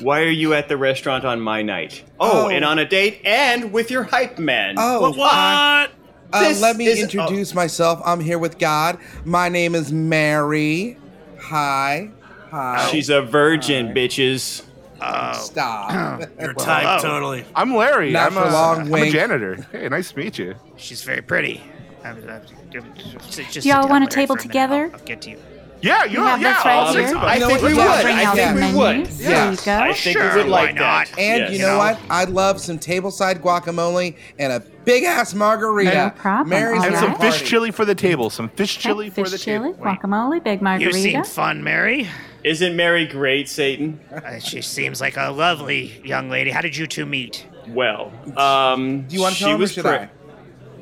[0.00, 2.04] Why are you at the restaurant on my night?
[2.18, 2.48] Oh, Oh.
[2.48, 4.76] and on a date and with your hype man.
[4.78, 5.16] Oh, What?
[5.16, 5.90] what?
[6.32, 8.00] Uh, This let me is- introduce myself.
[8.04, 8.98] I'm here with God.
[9.24, 10.96] My name is Mary.
[11.40, 12.08] Hi.
[12.50, 12.88] Hi.
[12.90, 14.62] She's a virgin, bitches.
[15.02, 16.20] Oh, Stop.
[16.40, 17.14] Your Well, type, hello.
[17.14, 17.44] totally.
[17.54, 18.10] I'm Larry.
[18.10, 19.12] Not I'm for a, long, I'm a wink.
[19.12, 19.66] janitor.
[19.70, 20.54] Hey, nice to meet you.
[20.76, 21.62] she's very pretty.
[22.04, 24.42] I'm- I'm- just- just sit y'all down, want a Larry, table for minute.
[24.48, 24.84] together?
[24.92, 25.38] I'll, I'll get to you.
[25.84, 26.54] Yeah, you know, have yeah.
[26.54, 27.08] this right I'll here.
[27.08, 27.78] sit- I think we would.
[27.86, 28.76] I think we menus.
[28.76, 29.06] would.
[29.18, 29.78] There you go.
[29.78, 31.06] I think Sure, we would like why not?
[31.08, 31.18] that.
[31.18, 31.50] And Yes.
[31.50, 31.98] you You know, know- what?
[32.08, 35.94] I'd love some tableside guacamole and a big ass margarita.
[35.94, 36.48] No problem.
[36.48, 38.30] Mary's All and some the fish chili for the table.
[38.30, 39.38] Some fish chili Okay, for the table.
[39.38, 39.84] fish chili, table.
[40.08, 40.96] guacamole, big margarita.
[40.98, 42.08] You seem fun, Mary.
[42.44, 44.00] Isn't Mary great, Satan?
[44.14, 46.50] Uh, she seems like a lovely young lady.
[46.50, 47.46] How did you two meet?
[47.68, 50.08] Well, um, Do you want to she tell him or was should pre- I?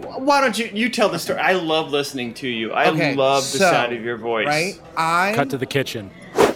[0.03, 1.39] Why don't you you tell the story?
[1.39, 2.73] I love listening to you.
[2.73, 4.47] I Okay, love the so, sound of your voice.
[4.47, 4.81] Right?
[4.97, 6.11] I Cut to the kitchen.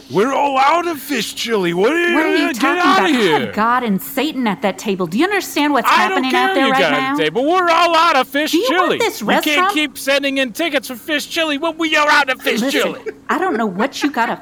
[0.08, 1.74] We're all out of fish chili.
[1.74, 3.10] What are you, What are you get talking out about?
[3.10, 3.40] of I here?
[3.46, 5.08] have God and Satan at that table.
[5.08, 7.10] Do you understand what's I don't happening care out there you right got now?
[7.10, 7.44] on the table.
[7.44, 8.98] We're all out of fish Do you want chili.
[8.98, 12.40] this we can't keep sending in tickets for fish chili when we are out of
[12.40, 13.00] fish Listen, chili.
[13.28, 14.40] I don't know what you gotta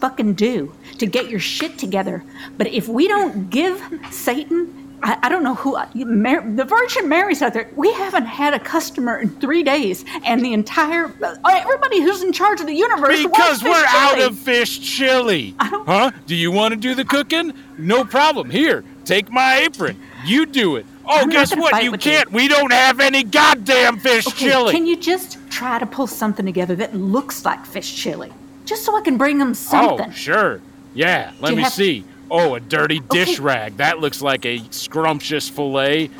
[0.00, 2.24] fucking do to get your shit together,
[2.58, 3.80] but if we don't give
[4.10, 7.70] Satan, I, I don't know who, Mar- the Virgin Mary's out there.
[7.76, 12.32] We haven't had a customer in three days, and the entire uh, everybody who's in
[12.32, 15.54] charge of the universe Because we're out of fish chili.
[15.58, 16.10] Huh?
[16.26, 17.52] Do you want to do the cooking?
[17.78, 18.50] No problem.
[18.50, 20.00] Here, take my apron.
[20.24, 20.86] You do it.
[21.08, 21.84] Oh, I'm guess what?
[21.84, 22.32] You can't.
[22.32, 24.72] We don't have any goddamn fish Okay, chili.
[24.72, 28.32] Can you just try to pull something together that looks like fish chili?
[28.64, 30.08] Just so I can bring them something.
[30.08, 30.60] Oh, sure.
[30.94, 32.04] Yeah, let me see.
[32.30, 33.42] Oh, a dirty dish Okay.
[33.42, 33.76] rag.
[33.76, 36.10] That looks like a scrumptious fillet.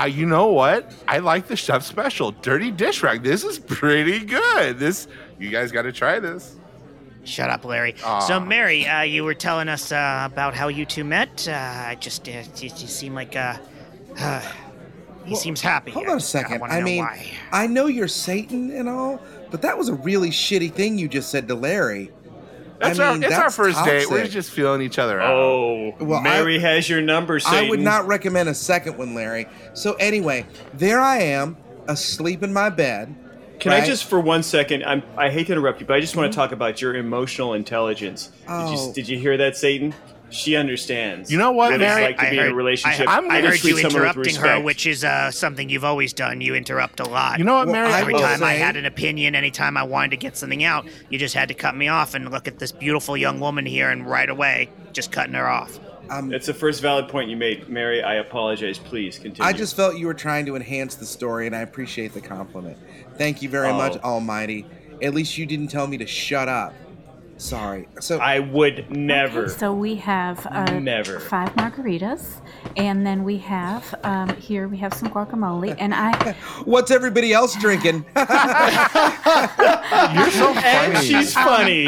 [0.00, 0.92] Uh, you know what?
[1.06, 3.22] I like the chef special, dirty dish rag.
[3.22, 4.78] This is pretty good.
[4.78, 5.06] This
[5.38, 6.56] you guys got to try this.
[7.24, 7.94] Shut up, Larry.
[8.04, 8.18] Aw.
[8.20, 11.48] So, Mary, uh, you were telling us uh, about how you two met.
[11.48, 13.56] Uh, I just, uh, you, you seem like uh,
[14.18, 14.40] uh,
[15.24, 15.90] he Well, seems happy.
[15.92, 16.60] Hold on a second.
[16.60, 17.26] wanna I, know mean, why.
[17.50, 21.30] I know you're Satan and all, but that was a really shitty thing you just
[21.30, 22.10] said to Larry.
[22.88, 24.10] That's I our mean, it's our that's first date.
[24.10, 25.32] We're just feeling each other out.
[25.32, 27.40] Oh, Well, Mary I- has your number.
[27.40, 27.66] Satan.
[27.66, 29.46] I would not recommend a second one, Larry.
[29.74, 31.56] So anyway, there I am,
[31.88, 33.14] asleep in my bed.
[33.60, 36.16] Can I just, for one second, I'm, I hate to interrupt you, but I just
[36.16, 36.42] want to mm-hmm.
[36.42, 38.26] talk about your emotional intelligence.
[38.26, 38.88] Did, Oh.
[38.88, 39.94] you, did you hear that, Satan?
[40.34, 41.30] She understands.
[41.30, 42.02] You know what, what Mary?
[42.04, 43.08] it's like to I be in heard- a relationship.
[43.08, 45.84] I, I'm I gonna heard you someone with interrupting her, which is uh, something you've
[45.84, 46.40] always done.
[46.40, 47.38] You interrupt a lot.
[47.38, 47.86] You know what, Mary?
[47.92, 50.86] I Every will time I had an opinion, anytime I wanted to get something out,
[51.08, 53.90] you just had to cut me off and look at this beautiful young woman here,
[53.90, 55.78] and right away, just cutting her off.
[56.10, 58.02] Um, That's the first valid point you made, Mary.
[58.02, 58.78] I apologize.
[58.78, 59.48] Please continue.
[59.48, 62.76] I just felt you were trying to enhance the story, and I appreciate the compliment.
[63.16, 63.76] Thank you very Oh.
[63.76, 64.66] much, Almighty.
[65.00, 66.74] At least you didn't tell me to shut up.
[67.36, 67.88] Sorry.
[68.00, 69.44] So I would never.
[69.46, 71.18] Okay, so we have uh, Never.
[71.20, 72.40] five margaritas,
[72.76, 76.32] and then we have um, here we have some guacamole, and I
[76.64, 78.04] what's everybody else drinking?
[78.16, 78.26] You're
[80.30, 80.94] so funny.
[80.94, 81.86] and she's funny.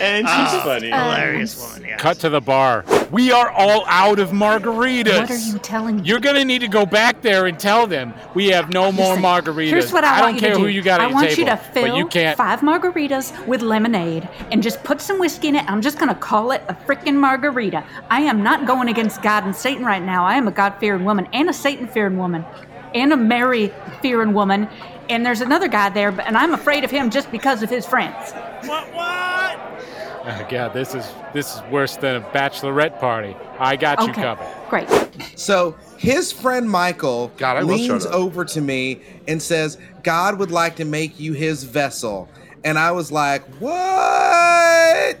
[0.00, 0.92] And she's funny.
[0.92, 1.96] uh, Hilarious woman, yeah.
[1.96, 2.84] Cut to the bar.
[3.10, 5.20] We are all out of margaritas.
[5.20, 6.02] what are you telling me?
[6.04, 9.70] You're gonna need to go back there and tell them we have no more margaritas.
[9.70, 10.62] Here's what I, don't want you care to do.
[10.62, 12.36] who you got I at want table, you to fill you can't.
[12.36, 15.64] five margaritas with lemonade and just put some whiskey in it.
[15.70, 17.84] I'm just gonna call it a freaking margarita.
[18.10, 20.24] I am not going against God and Satan right now.
[20.24, 22.44] I am a God fearing woman and a Satan fearing woman
[22.94, 24.68] and a Mary fearing woman.
[25.08, 28.32] And there's another guy there, and I'm afraid of him just because of his friends.
[28.64, 28.92] What?
[28.94, 29.58] What?
[30.22, 33.34] Oh, God, this is this is worse than a bachelorette party.
[33.58, 34.46] I got you Okay, covered.
[34.68, 34.88] great.
[35.34, 40.84] so his friend Michael God, leans over to me and says, "God would like to
[40.84, 42.28] make you His vessel."
[42.64, 44.19] And I was like, "What?"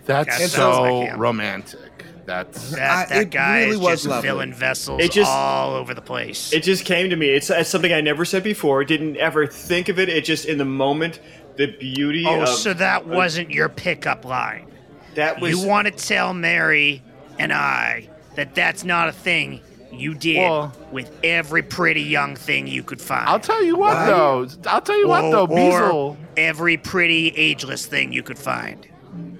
[0.06, 1.20] That's That sounds so like him.
[1.20, 1.80] romantic.
[2.26, 4.28] That's That, I- that it guy really is was just lovely.
[4.28, 6.52] filling vessels It just- all over the place.
[6.52, 7.28] It just came to me.
[7.30, 8.84] It's, it's something I never said before.
[8.84, 10.08] Didn't ever think of it.
[10.08, 11.18] It just in the moment,
[11.56, 14.66] the beauty oh, of so that wasn't your pickup line.
[15.16, 17.02] that was you want to tell Mary
[17.38, 19.60] and I that that's not a thing
[19.92, 23.28] you did Well- with every pretty young thing you could find.
[23.28, 24.06] I'll tell you what Why?
[24.06, 24.46] though.
[24.68, 25.46] I'll tell you what though.
[25.46, 28.86] or Beazle, every pretty ageless thing you could find.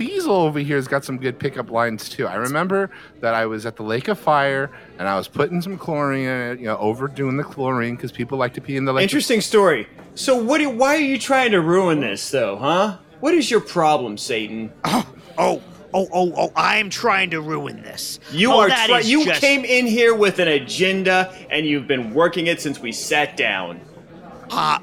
[0.00, 2.26] Beazle over here has got some good pickup lines too.
[2.26, 5.76] I remember that I was at the Lake of Fire and I was putting some
[5.76, 6.58] chlorine in it.
[6.58, 9.02] You know, overdoing the chlorine because people like to pee in the lake.
[9.02, 9.86] interesting story.
[10.14, 10.58] So what?
[10.58, 12.56] Do, why are you trying to ruin this, though?
[12.56, 12.96] Huh?
[13.20, 14.72] What is your problem, Satan?
[14.84, 15.06] Oh,
[15.38, 15.62] oh,
[15.94, 16.52] oh, oh, oh!
[16.56, 18.20] I'm trying to ruin this.
[18.32, 18.68] You oh, are.
[18.68, 22.60] that Try- you just- came in here with an agenda, and you've been working it
[22.60, 23.80] since we sat down.
[24.50, 24.78] uh,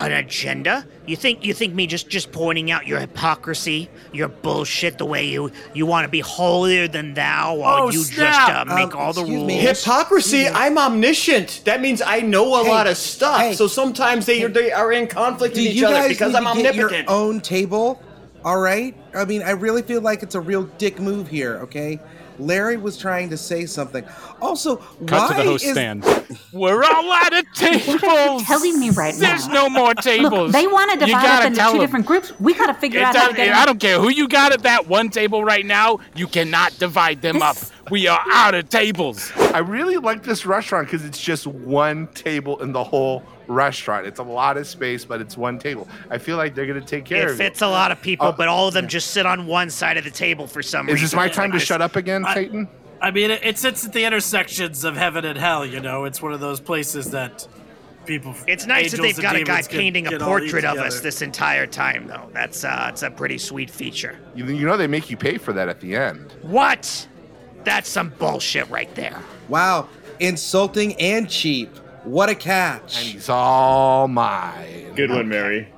[0.00, 0.86] an agenda?
[1.06, 5.26] You think you think me just just pointing out your hypocrisy, your bullshit, the way
[5.26, 8.34] you you want to be holier than thou, while Oh, you snap.
[8.66, 9.46] just uh, make Um, all the rules.
[9.46, 9.56] me.
[9.58, 10.46] Hypocrisy.
[10.48, 11.62] I'm omniscient.
[11.64, 13.40] That means I know a Hey, lot of stuff.
[13.40, 13.54] hey.
[13.54, 16.62] so sometimes they they are in conflict with each you other guys because I'm to
[16.62, 18.00] get your own table?
[18.44, 18.94] All right.
[19.14, 21.58] I mean, I really feel like it's a real dick move here.
[21.62, 22.00] Okay.
[22.38, 24.04] Larry was trying to say something.
[24.40, 26.04] Also, Cut why to the host is stand.
[26.52, 28.44] We're all out of tables.
[28.44, 29.28] telling me right now.
[29.28, 30.32] There's no more tables.
[30.32, 31.80] Look, they want to divide gotta up into two them.
[31.80, 32.38] different groups.
[32.40, 33.54] We got to figure It out how to get.
[33.54, 35.98] I don't care who you got at that one table right now.
[36.14, 37.56] You cannot divide them up.
[37.90, 39.30] We are out of tables.
[39.36, 44.06] I really like this restaurant because it's just one table in the whole restaurant.
[44.06, 45.86] It's a lot of space, but it's one table.
[46.10, 48.32] I feel like they're gonna take care It of fits a lot of people, Oh,
[48.32, 50.94] but all of them just sit on one side of the table for some Is
[50.94, 51.04] reason.
[51.04, 52.68] Is this my time like to this- shut up again, I- Satan?
[53.00, 55.66] I mean, it, it sits at the intersections of heaven and hell.
[55.66, 57.46] You know, it's one of those places that
[58.06, 58.32] people.
[58.46, 61.00] It's nice that angels they've got a guy demons can painting a portrait of us
[61.00, 62.30] this entire time, though.
[62.32, 64.20] That's uh, it's a pretty sweet feature.
[64.36, 66.32] You, you know they make you pay for that at the end.
[66.42, 67.08] What?
[67.64, 69.20] That's some bullshit right there.
[69.48, 69.88] Wow,
[70.20, 71.74] insulting and cheap.
[72.04, 72.98] What a And catch!
[72.98, 74.92] he's all mine.
[74.94, 75.68] Good one, Mary.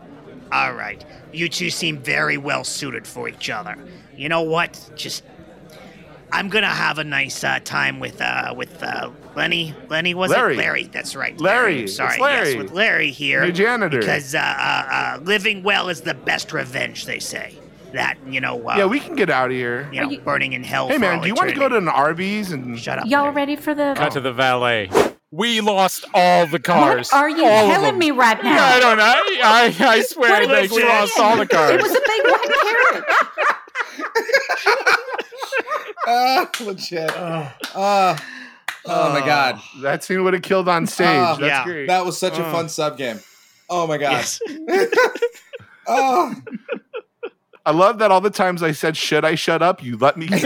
[0.53, 3.77] All right, you two seem very well suited for each other.
[4.17, 4.91] You know what?
[4.95, 5.25] Just,
[6.33, 9.75] I'm gonna have a nice uh, time with uh, with uh, Lenny.
[9.89, 10.55] Lenny was Larry.
[10.55, 10.59] it?
[10.59, 10.85] Larry.
[10.85, 11.39] That's right.
[11.41, 12.13] Larry, I'm sorry.
[12.15, 12.49] it's Larry.
[12.51, 13.43] Yes, with Larry here.
[13.45, 13.99] Your janitor.
[13.99, 17.05] Because uh, uh, uh, living well is the best revenge.
[17.07, 17.55] They say
[17.93, 18.17] that.
[18.29, 18.67] You know.
[18.69, 19.89] Uh, Yeah, we can get out of here.
[19.93, 20.87] You know, you- burning in hell.
[20.89, 23.07] Hey for man, all do you want to go to an Arby's and Shut up.
[23.07, 23.35] Y'all Larry.
[23.35, 23.95] ready for the?
[23.97, 24.89] Cut to the valet.
[25.37, 27.11] We lost all the cars.
[27.11, 28.65] What are you all telling me right now?
[28.65, 29.03] I don't know.
[29.05, 31.73] I, I, I swear What to you we lost all the cars.
[31.73, 33.05] It was a big white carrot.
[36.07, 37.11] Ah, legit.
[37.17, 38.23] Ah,
[38.85, 41.07] oh my god, that scene would have killed on stage.
[41.09, 41.65] Oh, That's yeah.
[41.65, 41.87] great.
[41.87, 42.53] that was such a Uh.
[42.53, 43.21] fun sub game.
[43.71, 44.13] Oh my god.
[44.13, 44.39] Yes.
[45.87, 46.35] Oh,
[47.67, 50.29] I love that all the times I said, "Should I shut up?" You let me.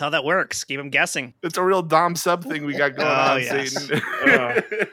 [0.00, 0.06] keep talking.
[0.06, 0.64] That's how that works.
[0.64, 1.34] Keep them guessing.
[1.42, 3.72] it's a real Dom sub thing we got going Oh, on, yes.
[3.74, 4.02] Satan.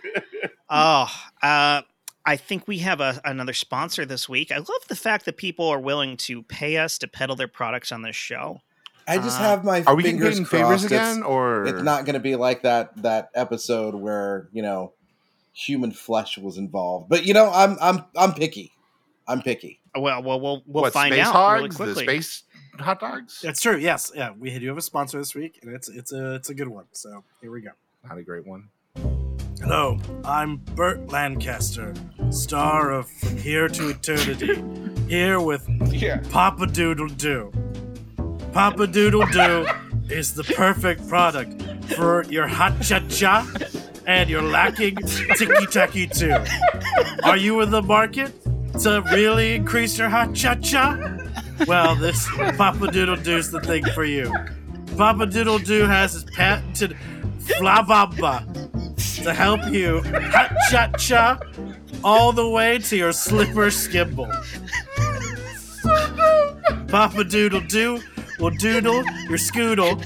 [0.70, 1.08] Oh,
[1.42, 1.82] uh,
[2.26, 4.52] I think we have a, another sponsor this week.
[4.52, 7.92] I love the fact that people are willing to pay us to peddle their products
[7.94, 8.60] on this show.
[9.08, 10.86] I just Uh, have my Are we getting fingers favors crossed.
[10.88, 14.92] again, It's, or it's not going to be like that that episode where you know
[15.54, 17.08] human flesh was involved.
[17.08, 18.74] But you know, I'm I'm I'm picky.
[19.26, 19.80] I'm picky.
[19.96, 22.06] Well, well, we'll we'll what find space out hogs, really quickly.
[22.06, 22.44] the space
[22.80, 23.42] hot dogs?
[23.42, 23.78] That's true.
[23.78, 24.12] Yes.
[24.16, 24.32] Yeah.
[24.38, 26.86] We do have a sponsor this week, and it's it's a it's a good one.
[26.92, 27.72] So here we go.
[28.08, 28.70] Not a great one.
[29.60, 31.94] Hello, I'm Burt Lancaster,
[32.30, 34.64] star of From Here to Eternity,
[35.10, 36.22] here with Yeah.
[36.30, 37.52] Pop-a-Doodle-Doo.
[38.54, 39.68] Papa Doodle Doo
[40.10, 41.62] is the perfect product
[41.96, 43.52] for your hot cha cha
[44.06, 44.96] and your lacking
[45.36, 46.36] ticky tacky too.
[47.24, 48.32] Are you in the market
[48.82, 50.96] to really increase your hot cha cha?
[51.66, 54.32] Well, this Pop-a-Doodle-Doo's the thing for you.
[54.98, 56.96] Pop-a-Doodle-Doo has his patented
[57.40, 58.44] Flavamba
[59.24, 61.40] to help you hot cha cha
[62.04, 64.28] all the way to your slipper skimble.
[66.90, 68.02] Pop-a-Doodle-Doo
[68.40, 70.04] will doodle your scoodle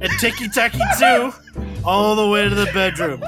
[0.00, 1.32] and ticky tacky too
[1.84, 3.22] all the way to the bedroom.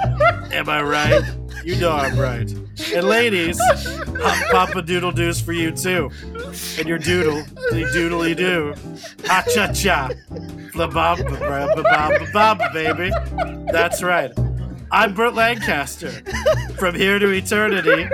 [0.53, 1.23] Am I right?
[1.65, 2.53] You know I'm right.
[2.95, 6.11] And ladies, hot Papa Doodle Doos for you too.
[6.79, 8.75] And your doodle, the doodly doo.
[9.27, 10.09] Ha cha cha.
[10.73, 13.11] Flababa baby.
[13.73, 14.33] That's right.
[14.91, 16.11] I'm Burt Lancaster.
[16.79, 18.09] From here to eternity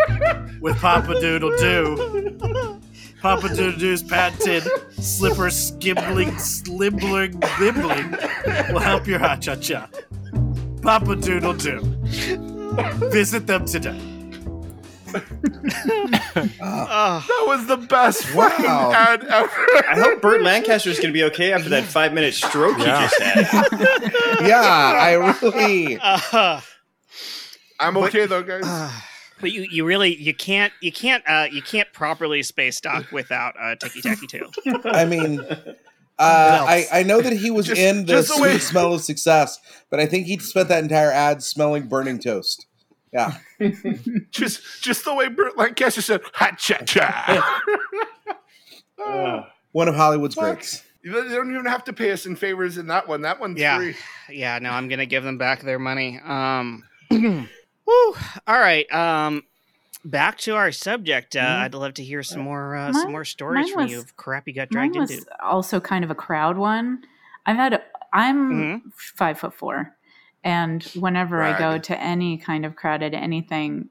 [0.60, 2.80] with Pop-a-Doodle-Doo.
[3.20, 8.16] Papa Doodle Doo's patented slipper skibbling, slibbling, bibbling
[8.72, 9.88] will help your ha cha cha.
[10.82, 11.80] Pop-a-Doodle-Doo.
[13.10, 14.13] Visit them today.
[16.34, 18.92] That was the best fucking Wow.
[18.92, 19.50] ad ever.
[19.88, 23.00] I hope Burt Lancaster's going to be okay after that five minute stroke Yeah.
[23.00, 24.46] he just had.
[24.46, 25.98] Yeah, I really.
[26.00, 26.60] uh,
[27.80, 28.92] I'm okay though, guys.
[29.40, 33.54] but you, you really you can't you can't uh, you can't properly space dock without
[33.60, 34.48] uh, Ticky Tacky Two.
[34.84, 35.54] I mean, uh,
[36.18, 39.58] I I know that he was Just- in the just the sweet smell of success,
[39.90, 42.66] but I think he spent that entire ad smelling burning toast.
[43.14, 43.36] Yeah,
[44.32, 47.62] just just the way Burt Lancaster said, "Ha cha cha."
[49.04, 50.44] Uh, one of Hollywood's Fuck.
[50.56, 50.82] greats.
[51.02, 53.22] They don't even have to pay us in favors in that one.
[53.22, 53.76] That one's Yeah.
[53.76, 53.94] free.
[54.30, 56.18] Yeah, no, I'm gonna give them back their money.
[56.24, 57.48] Um, woo.
[57.86, 58.90] All right.
[58.92, 59.42] Um,
[60.04, 61.36] back to our subject.
[61.36, 64.16] Uh, I'd love to hear some more uh, some more stories from was- you of
[64.16, 65.44] crap you got Mine dragged was into.
[65.44, 67.04] also kind of a crowd one.
[67.44, 67.82] I've had.
[68.12, 68.92] I'm Mhm.
[69.16, 69.94] five foot four,
[70.44, 73.88] and whenever I go to any kind of crowded anything,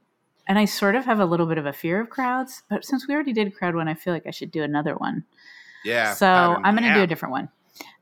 [0.48, 2.64] and I sort of have a little bit of a fear of crowds.
[2.70, 5.26] But since we already did crowd one, I feel like I should do another one.
[5.84, 6.14] Yeah.
[6.14, 6.28] so.
[6.28, 7.50] I'm going to do a different one.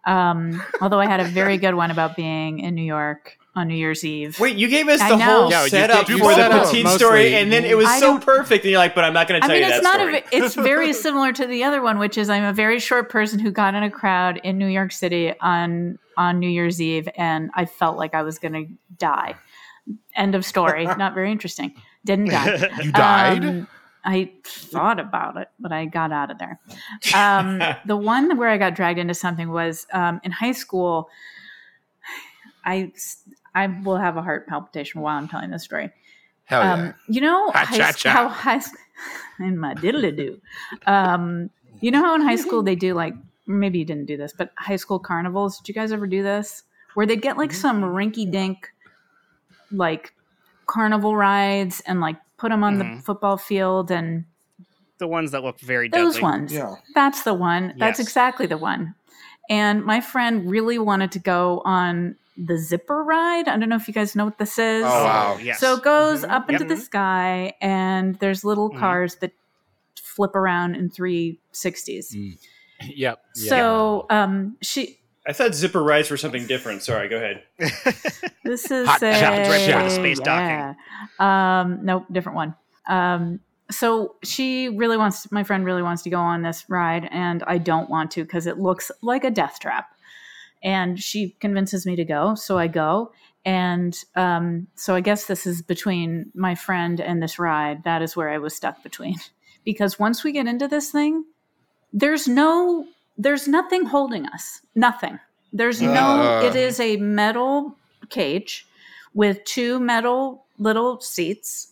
[0.06, 3.76] Um, although I had a very good one about being in New York on New
[3.76, 4.40] Year's Eve.
[4.40, 6.88] wait, you gave us the whole Yeah, you setup did- you for the set poutine
[6.96, 9.42] story, and then it was I so perfect, and you're like, "But I'm not going
[9.42, 11.64] to I tell mean, you it's that not story." a, it's very similar to the
[11.66, 14.58] other one, which is I'm a very short person who got in a crowd in
[14.58, 18.54] New York City on on New Year's Eve, and I felt like I was going
[18.54, 18.66] to
[18.98, 19.36] die.
[20.16, 20.86] End of story.
[20.98, 21.74] Not very interesting.
[22.06, 22.70] Didn't die.
[22.84, 23.44] you died.
[23.46, 23.68] Um,
[24.04, 26.60] I thought about it, but I got out of there.
[27.16, 31.10] Um, the one where I got dragged into something was um, in high school.
[32.66, 32.92] I
[33.54, 35.92] I will have a heart palpitation while I'm telling this story.
[36.46, 36.74] Hell yeah.
[36.74, 38.62] Um, you know high, how high
[39.40, 40.42] in my diddly do.
[40.86, 41.50] Um,
[41.80, 43.14] you know how in high school they do like
[43.48, 45.60] maybe you didn't do this, but high school carnivals.
[45.60, 46.64] Did you guys ever do this?
[46.94, 48.70] Where they'd get like some rinky dink
[49.72, 50.14] like
[50.68, 52.98] carnival rides and like put them on Mhm.
[52.98, 54.26] the football field and
[54.98, 56.24] The ones that look very those deadly.
[56.24, 56.54] ones.
[56.54, 56.76] Yeah.
[56.96, 57.74] That's the one.
[57.78, 58.08] That's Yes.
[58.08, 58.94] exactly the one.
[59.50, 63.48] And my friend really wanted to go on the zipper ride.
[63.48, 64.86] I don't know if you guys know what this is.
[64.86, 65.38] Oh, wow.
[65.42, 65.60] Yes.
[65.60, 66.30] So it goes Mhm.
[66.32, 66.70] up into Yep.
[66.70, 68.78] the sky, and there's little Mhm.
[68.80, 69.32] cars that
[70.02, 72.16] flip around in 360s.
[72.16, 72.38] Mm.
[72.96, 73.24] Yep.
[73.36, 73.50] yeah.
[73.50, 74.98] So um, she.
[75.32, 76.84] I thought zipper rides were something different.
[76.84, 77.44] Sorry, go ahead.
[78.44, 80.74] This is Hot a shot, right before the space yeah.
[81.20, 82.56] Um, nope, different one.
[82.90, 85.32] Um, so she really wants.
[85.32, 88.48] My friend really wants to go on this ride, and I don't want to because
[88.48, 89.90] it looks like a death trap.
[90.64, 93.14] And she convinces me to go, so I go.
[93.46, 97.86] And um, so I guess this is between my friend and this ride.
[97.86, 99.16] That is where I was stuck between,
[99.64, 101.24] because once we get into this thing,
[101.94, 102.86] there's no,
[103.22, 104.62] there's nothing holding us.
[104.76, 105.20] Nothing.
[105.54, 105.92] There's no.
[105.92, 106.42] Uh.
[106.46, 107.76] It is a metal
[108.10, 108.66] cage
[109.14, 111.68] with two metal little seats.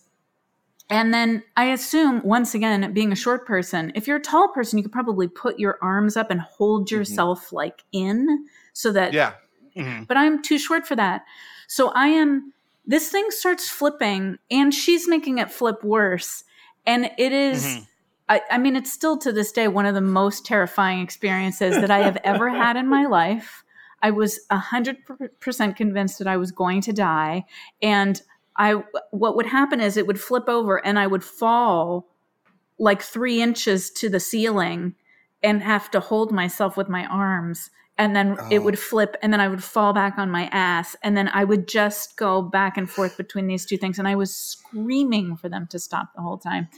[0.88, 4.76] And then I assume, once again, being a short person, if you're a tall person,
[4.78, 9.34] you could probably put your arms up and hold yourself like in so that Yeah.
[9.76, 10.06] Mhm.
[10.08, 11.24] but I'm too short for that.
[11.68, 12.52] So I am,
[12.86, 16.42] this thing starts flipping and she's making it flip worse.
[16.86, 17.86] And it is- Mhm.
[18.30, 21.90] I, I mean, it's still to this day one of the most terrifying experiences that
[21.90, 23.64] I have ever had in my life.
[24.02, 27.44] I was 100% convinced that I was going to die.
[27.82, 28.22] And
[28.56, 32.06] I, what would happen is it would flip over and I would fall
[32.78, 34.94] like three inches to the ceiling
[35.42, 38.62] and have to hold myself with my arms and then it Oh.
[38.62, 41.68] would flip and then i would fall back on my ass and then i would
[41.68, 45.66] just go back and forth between these two things and i was screaming for them
[45.70, 46.68] to stop the whole time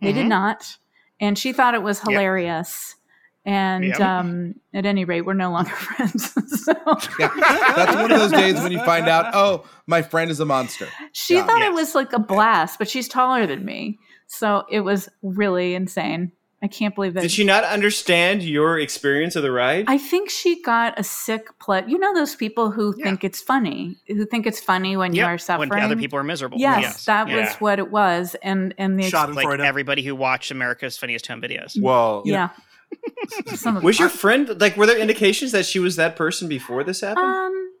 [0.00, 0.28] they did Mhm.
[0.28, 0.76] not
[1.20, 2.08] and she thought it was Yep.
[2.10, 2.96] hilarious
[3.44, 4.00] and Yep.
[4.00, 6.32] um, at any rate we're no longer friends
[6.64, 6.72] so
[7.18, 7.30] Yeah.
[7.76, 10.88] That's one of those days when you find out, oh, my friend is a monster.
[11.12, 11.46] she Yeah.
[11.46, 15.74] thought it was like a blast but she's taller than me so it was really
[15.74, 16.32] insane
[16.62, 19.84] i can't believe that Did she not understand your experience of the ride?
[19.88, 23.04] I think she got a sick ple You know those people who Yeah.
[23.06, 25.70] think it's funny, who think it's funny when you are suffering.
[25.70, 26.58] When other people are miserable.
[26.58, 29.60] Yes, that was what it was, and and the Shot like for it.
[29.60, 31.80] everybody who watched America's Funniest Home Videos.
[31.80, 32.50] Well, yeah.
[33.54, 34.76] Some of was your friend like?
[34.76, 37.24] Were there indications that she was that person before this happened?
[37.26, 37.72] um,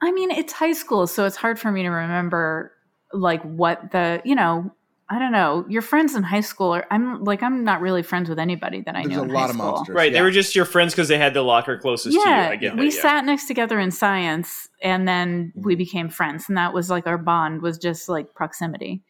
[0.00, 2.72] I mean, it's high school, so it's hard for me to remember
[3.12, 4.72] like what the you know.
[5.12, 5.66] I don't know.
[5.68, 6.86] Your friends in high school are.
[6.90, 9.08] I'm like I'm not really friends with anybody that I know.
[9.08, 9.22] There's know.
[9.22, 9.72] a in lot high of school.
[9.72, 9.94] monsters.
[9.94, 10.18] right, yeah.
[10.18, 12.26] they were just your friends because they had the locker closest to you.
[12.26, 12.96] Yeah, I get we that.
[12.96, 13.02] yeah.
[13.02, 17.18] sat next together in science, and then we became friends, and that was like our
[17.18, 19.02] bond was just like proximity.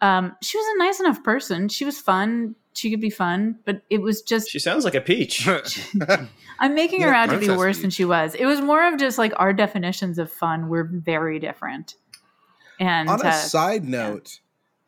[0.00, 1.68] Um, she was a nice enough person.
[1.68, 2.54] She was fun.
[2.72, 5.46] She could be fun, but it was just She sounds like a peach.
[6.58, 8.34] I'm making her out to be princess worse than she was.
[8.34, 11.96] It was more of just like our definitions of fun were very different.
[12.78, 14.40] And on a uh, side note,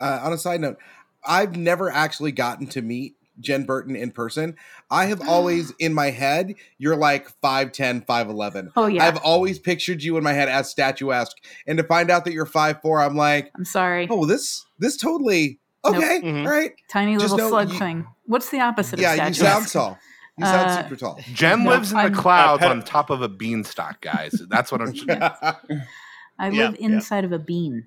[0.03, 0.77] uh, on a side note,
[1.25, 4.57] I've never actually gotten to meet Jen Burton in person.
[4.91, 8.73] I have always in my head, you're like 5'10, 5'11.
[8.77, 11.37] oh yeah, I've always pictured you in my head as statuesque.
[11.67, 15.59] And to find out that you're 5'4, I'm like, I'm sorry, oh, this this totally
[15.85, 16.45] okay, Mhm.
[16.45, 16.73] all right.
[16.91, 18.07] tiny just little slug you- thing.
[18.27, 19.69] What's the opposite Yeah, of you statuesque?
[19.69, 19.99] sound tall.
[20.39, 21.21] You sound Uh, super tall.
[21.35, 24.33] Jen No, lives in the I'm- clouds Uh, on top of a beanstalk, guys.
[24.49, 24.95] That's what I'm.
[26.39, 26.87] I live yeah.
[26.87, 27.87] inside of a bean.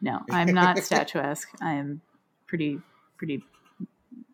[0.00, 1.48] No, I'm not statuesque.
[1.60, 2.00] I am
[2.46, 2.80] pretty,
[3.16, 3.42] pretty.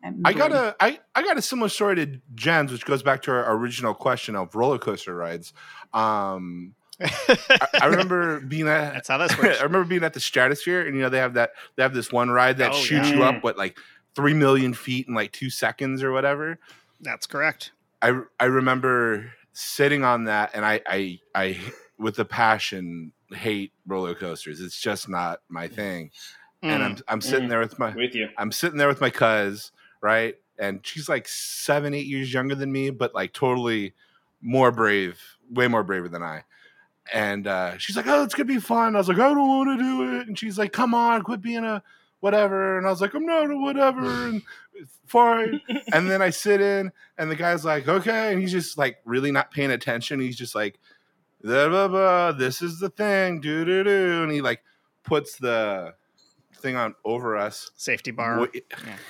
[0.03, 0.63] I'm I got bored.
[0.63, 3.93] a I, I got a similar story to Jen's, which goes back to our original
[3.93, 5.53] question of roller coaster rides.
[5.93, 10.85] Um, I, I remember being at That's how this I remember being at the Stratosphere,
[10.85, 13.15] and you know they have that they have this one ride that Oh, shoots yeah.
[13.15, 13.77] you up what like
[14.15, 16.57] three million feet in like two seconds or whatever.
[17.01, 17.71] That's correct.
[18.01, 21.59] I I remember sitting on that, and I I I
[21.97, 24.61] with the passion hate roller coasters.
[24.61, 26.11] It's just not my thing.
[26.61, 26.85] And Mm.
[26.85, 27.49] I'm I'm sitting Mm.
[27.49, 28.29] there with my With you.
[28.37, 29.71] I'm sitting there with my cuz,
[30.01, 30.35] right?
[30.57, 33.93] And she's like seven, eight years younger than me, but like totally
[34.41, 35.19] more brave,
[35.49, 36.43] way more braver than I.
[37.13, 39.77] And uh, she's like, "Oh, it's gonna be fun." I was like, "I don't want
[39.79, 41.83] to do it." And she's like, "Come on, quit being a
[42.19, 44.41] whatever." And I was like, "I'm not a whatever." And
[45.05, 45.61] fine.
[45.93, 49.31] and then I sit in, and the guy's like, "Okay," and he's just like really
[49.31, 50.19] not paying attention.
[50.19, 50.79] He's just like,
[51.45, 54.63] blah, blah, blah, "This is the thing, do do do," and he like
[55.03, 55.93] puts the
[56.55, 57.71] thing on over us.
[57.75, 58.47] Safety bar.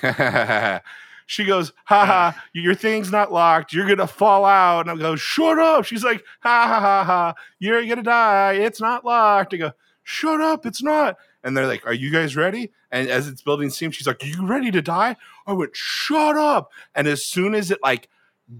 [0.02, 0.80] Wh-
[1.26, 2.40] she goes, ha ha, uh.
[2.52, 3.72] your thing's not locked.
[3.72, 4.88] You're gonna fall out.
[4.88, 5.84] And I go, shut up.
[5.84, 8.52] She's like, ha ha ha ha, you're gonna die.
[8.54, 9.54] It's not locked.
[9.54, 9.72] I go,
[10.02, 11.16] shut up, it's not.
[11.42, 12.72] And they're like, Are you guys ready?
[12.90, 15.16] And as it's building steam, she's like, Are you ready to die?
[15.46, 16.72] I went, Shut up.
[16.94, 18.08] And as soon as it like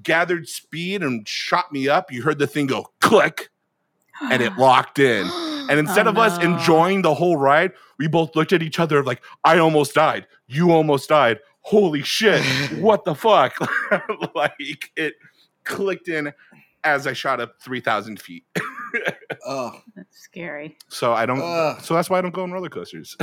[0.03, 3.51] gathered speed and shot me up, you heard the thing go click
[4.23, 5.29] and it locked in.
[5.69, 6.45] And instead Oh, of us no.
[6.55, 10.29] enjoying the whole ride, we both looked at each other like, I almost died.
[10.47, 11.41] You almost died.
[11.63, 12.41] Holy shit.
[12.79, 13.57] what the fuck?
[14.37, 15.15] like it
[15.65, 16.33] clicked in
[16.85, 18.45] as I shot up 3,000 feet.
[19.45, 20.77] Oh, That's scary.
[20.89, 21.81] So I don't, Ugh.
[21.83, 23.17] so that's why I don't go on roller coasters.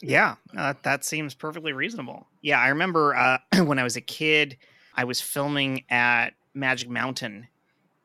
[0.00, 2.26] Yeah, uh, that seems perfectly reasonable.
[2.42, 4.56] Yeah, I remember uh, when I was a kid,
[4.94, 7.48] I was filming at Magic Mountain,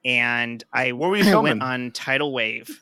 [0.05, 1.59] and I What were you filming?
[1.59, 2.79] went on Tidal Wave,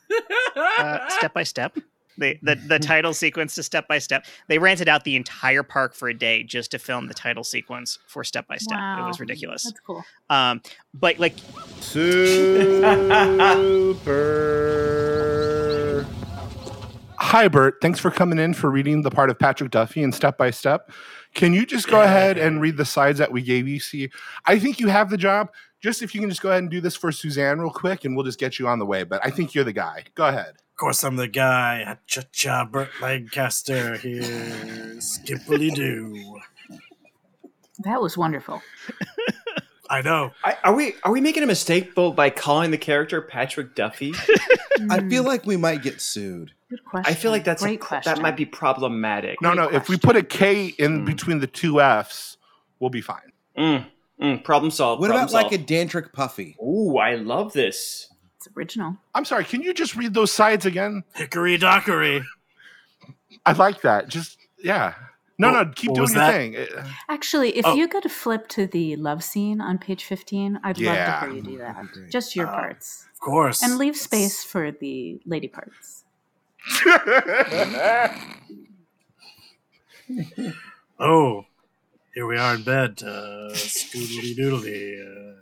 [0.56, 1.76] uh, step by step.
[2.18, 4.26] The, the the title sequence to step by step.
[4.46, 7.98] They rented out the entire park for a day just to film the title sequence
[8.06, 8.78] for step by step.
[8.98, 9.64] It was ridiculous.
[9.64, 10.04] That's cool.
[10.28, 10.60] Um,
[10.92, 11.34] but like
[15.12, 16.06] Super.
[17.18, 17.76] Hi, Burt.
[17.80, 20.90] Thanks for coming in for reading the part of Patrick Duffy in Step by Step.
[21.34, 23.80] Can you just go ahead and read the sides that we gave you?
[23.80, 24.10] See,
[24.44, 25.50] I think you have the job.
[25.80, 28.14] Just if you can just go ahead and do this for Suzanne real quick, and
[28.14, 29.02] we'll just get you on the way.
[29.02, 30.04] But I think you're the guy.
[30.14, 30.50] Go ahead.
[30.50, 31.96] Of course, I'm the guy.
[32.06, 34.22] Cha cha, Burt Lancaster here.
[34.98, 36.40] Skippily doo.
[37.84, 38.62] That was wonderful.
[39.90, 40.30] I know.
[40.44, 44.14] I, are we are we making a mistake though by calling the character Patrick Duffy?
[44.90, 46.52] I feel like we might get sued.
[46.76, 47.12] Good question.
[47.12, 48.12] I feel like that's a, question.
[48.14, 49.40] that might be problematic.
[49.42, 49.68] No, no.
[49.68, 51.04] If we put a K in Hmm.
[51.04, 52.36] between the two F's,
[52.80, 53.32] we'll be fine.
[53.58, 53.86] Mm,
[54.20, 55.00] mm, problem solved.
[55.00, 56.56] What problem about like a Dantric Puffy?
[56.62, 58.08] Ooh, I love this.
[58.38, 58.96] It's original.
[59.14, 59.44] I'm sorry.
[59.44, 61.04] Can you just read those sides again?
[61.14, 62.24] Hickory dockery.
[63.46, 64.08] I like that.
[64.08, 64.94] Just yeah.
[65.38, 65.72] No, What- no.
[65.74, 66.32] Keep what doing was your that?
[66.32, 66.56] thing.
[66.56, 67.74] Uh, Actually, if Oh.
[67.74, 70.90] you could flip to the love scene on page 15, I'd Yeah.
[70.90, 71.74] love to hear you do that.
[71.76, 72.10] That'd be great.
[72.12, 73.06] Just your Uh, parts.
[73.14, 73.62] Of course.
[73.62, 76.01] And leave That's- space for the lady parts.
[81.04, 81.46] Oh,
[82.14, 83.02] here we are in bed.
[83.02, 85.00] Uh, scoodly doodly.
[85.00, 85.34] Uh,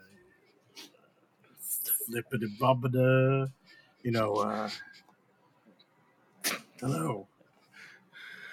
[2.06, 3.50] flippity bobbida.
[4.02, 4.70] You know, uh,
[6.80, 7.26] hello.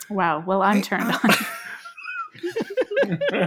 [0.10, 0.40] Wow.
[0.46, 1.36] Well, I'm turned on.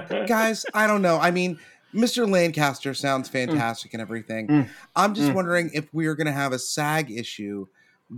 [0.26, 1.18] Guys, I don't know.
[1.18, 1.58] I mean,
[1.94, 2.26] Mr.
[2.30, 4.46] Lancaster sounds fantastic and everything.
[4.48, 4.68] Mm.
[4.96, 5.34] I'm just Mm.
[5.34, 7.66] wondering if we are going to have a SAG issue.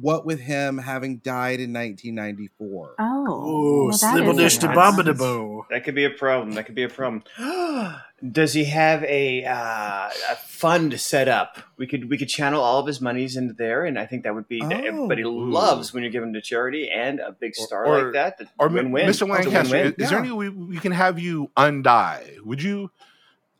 [0.00, 2.94] What with him having died in 1994?
[2.98, 3.24] Oh.
[3.28, 5.66] Oh, well, that slibble is dish to a- bobbida boo.
[5.70, 6.52] That could be a problem.
[6.52, 7.22] That could be a problem.
[8.32, 11.58] Does he have a, uh, a fund set up?
[11.76, 14.34] We could we could channel all of his monies into there, and I think that
[14.34, 14.86] would be that Oh.
[14.86, 18.38] everybody loves when you're giving to charity and a big star Or- like that.
[18.38, 19.08] that or win win.
[19.08, 19.28] Mr.
[19.28, 22.38] Lancaster, is, is there any way we can have you undie?
[22.44, 22.90] Would you?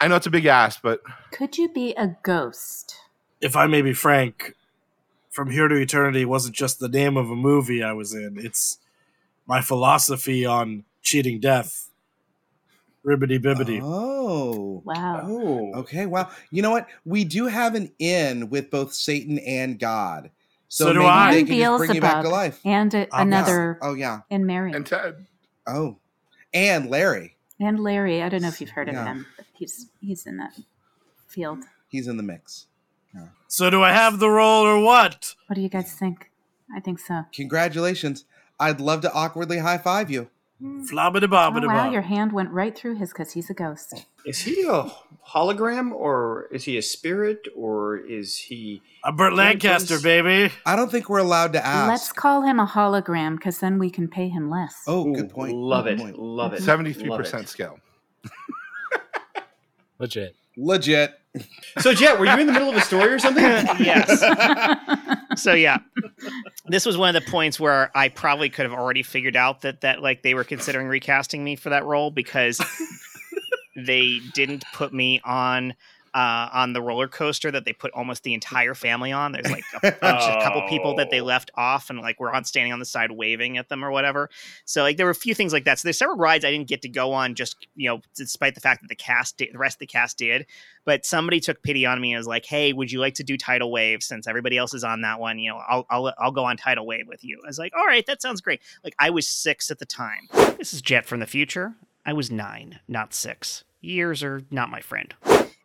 [0.00, 1.02] I know it's a big ask, but
[1.32, 2.96] Could you be a ghost?
[3.40, 4.54] If I may be frank,
[5.32, 8.36] From Here to Eternity wasn't just the name of a movie I was in.
[8.38, 8.78] It's
[9.46, 11.88] my philosophy on cheating death.
[13.04, 13.80] Ribbity bibbity.
[13.82, 14.82] Oh.
[14.84, 15.22] Wow.
[15.24, 16.30] Oh, Okay, wow.
[16.50, 16.86] You know what?
[17.06, 20.30] We do have an in with both Satan and God.
[20.68, 21.32] So, So do maybe I.
[21.32, 22.60] they And can just bring you back to life.
[22.66, 24.20] And a, Oh, another Oh, yeah.
[24.30, 24.72] And Mary.
[24.72, 25.26] and Ted.
[25.66, 25.96] Oh.
[26.52, 27.36] And Larry.
[27.58, 28.22] And Larry.
[28.22, 29.06] I don't know if you've heard of Yeah.
[29.06, 30.52] him, but he's he's in that
[31.26, 31.64] field.
[31.88, 32.66] He's in the mix.
[33.48, 35.34] So do I have the role or what?
[35.46, 36.30] What do you guys think?
[36.74, 37.24] I think so.
[37.34, 38.24] Congratulations.
[38.58, 40.30] I'd love to awkwardly high five you.
[40.58, 40.84] Hmm.
[40.84, 44.06] Flabbity Oh, bobbity wow, your hand went right through his because he's a ghost.
[44.24, 44.90] is he a
[45.34, 48.80] hologram or is he a spirit or is he?
[49.04, 50.52] I'm Burt Lancaster, baby.
[50.64, 51.88] I don't think we're allowed to ask.
[51.90, 54.76] Let's call him a hologram because then we can pay him less.
[54.86, 55.54] oh, Ooh, good point.
[55.54, 55.98] Love Good it.
[56.00, 56.18] point.
[56.18, 56.62] Love it.
[56.62, 57.48] Seventy-three Love percent it.
[57.48, 57.78] scale.
[59.98, 60.34] Legit.
[60.56, 61.18] Legit.
[61.78, 63.42] So Jet, were you in the middle of a story or something?
[63.78, 64.22] yes.
[65.36, 65.78] so yeah,
[66.66, 69.80] this was one of the points where I probably could have already figured out that
[69.80, 72.60] that like they were considering recasting me for that role because
[73.76, 75.74] they didn't put me on
[76.14, 79.32] uh, on the roller coaster that they put almost the entire family on.
[79.32, 81.24] There's like a bunch, a couple people that they Oh.
[81.24, 84.28] left off, and like we're on standing on the side waving at them or whatever.
[84.64, 85.78] So like there were a few things like that.
[85.78, 88.60] So there's several rides I didn't get to go on, just you know, despite the
[88.60, 90.46] fact that the cast, did, the rest of the cast did.
[90.84, 93.36] But somebody took pity on me and was like, "Hey, would you like to do
[93.36, 95.38] Tidal Wave since everybody else is on that one?
[95.38, 97.86] You know, I'll I'll I'll go on Tidal Wave with you." I was like, "All
[97.86, 100.28] right, that sounds great." Like I was six at the time.
[100.58, 101.74] This is Jet from the future.
[102.04, 103.64] I was nine, not six.
[103.80, 105.14] Years are not my friend.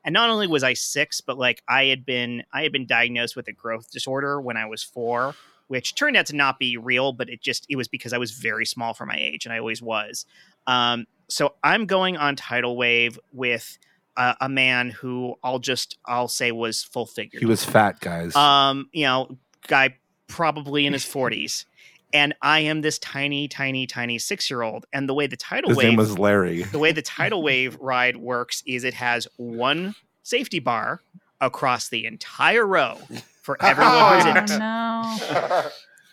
[0.07, 3.35] And not only was I six, but like I had been I had been diagnosed
[3.35, 5.35] with a growth disorder when I was four,
[5.67, 8.31] which turned out to not be real, but it just it was because I was
[8.31, 10.25] very small for my age, and I always was.
[10.65, 13.77] Um, so I'm going on tidal wave with
[14.15, 17.41] uh, a man who I'll just I'll say was full figured.
[17.41, 18.33] He was fat, guys.
[18.33, 19.37] um, you know,
[19.67, 19.97] guy
[20.27, 21.65] probably in his forties.
[22.13, 24.85] And I am this tiny, tiny, tiny six year old.
[24.93, 26.63] And the way the tidal His wave name was Larry.
[26.63, 31.01] the way the tidal wave ride works is it has one safety bar
[31.41, 32.97] across the entire row
[33.43, 34.59] for everyone who's in Oh it.
[35.63, 35.69] no!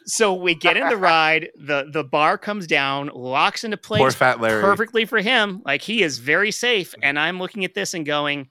[0.06, 1.48] So we get in the ride.
[1.56, 4.62] The the bar comes down, locks into place Poor fat Larry.
[4.62, 5.62] perfectly for him.
[5.64, 6.94] Like he is very safe.
[7.02, 8.50] And I'm looking at this and going,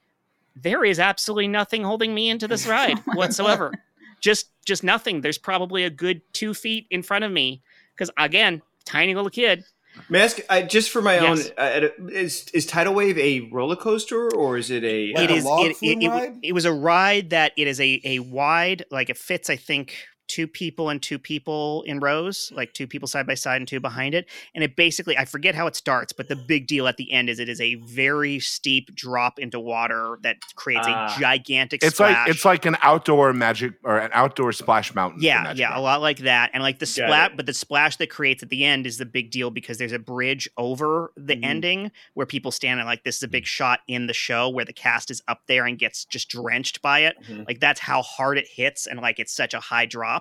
[0.56, 3.72] there is absolutely nothing holding me into this ride whatsoever.
[4.24, 5.20] Just just nothing.
[5.20, 7.62] There's probably a good two feet in front of me.
[7.94, 9.64] Because again, tiny little kid.
[10.08, 11.50] May I just for my Yes.
[11.50, 15.12] own, uh, is is Tidal Wave a roller coaster or is it a?
[15.14, 16.32] Like it a is log it, it, flume it, ride?
[16.42, 19.94] it was a ride that it is a a wide like it fits i think
[20.28, 23.80] two people and two people in rows like two people side by side and two
[23.80, 26.96] behind it and it basically i forget how it starts but the big deal at
[26.96, 31.14] the end is it is a very steep drop into water that creates Ah.
[31.16, 35.20] a gigantic It's splash like it's like an outdoor magic or an outdoor splash mountain.
[35.20, 37.52] for yeah, Magic yeah, a lot like that, and like the Got splat, but the
[37.54, 41.12] splash that creates at the end is the big deal because there's a bridge over
[41.16, 41.44] the Mhm.
[41.44, 44.64] ending where people stand and like this is a big shot in the show where
[44.64, 47.16] the cast is up there and gets just drenched by it.
[47.28, 47.46] Mhm.
[47.46, 50.13] Like that's how hard it hits, and like it's such a high drop.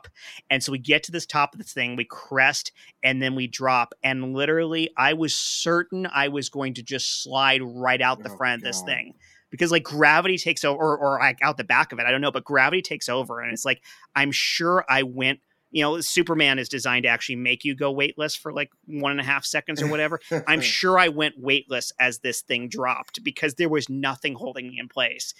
[0.49, 2.71] And so we get to this top of this thing, we crest,
[3.03, 7.61] and then we drop, and literally, I was certain I was going to just slide
[7.63, 9.13] right out the Oh, front of this thing.
[9.51, 12.21] Because like gravity takes over or, or like out the back of it i don't
[12.21, 13.39] know but gravity takes over.
[13.39, 13.81] And it's like
[14.15, 15.39] i'm sure i went
[15.69, 19.21] you know superman is designed to actually make you go weightless for like one and
[19.21, 20.19] a half seconds or whatever.
[20.47, 24.77] I'm sure i went weightless as this thing dropped because there was nothing holding me
[24.79, 25.35] in place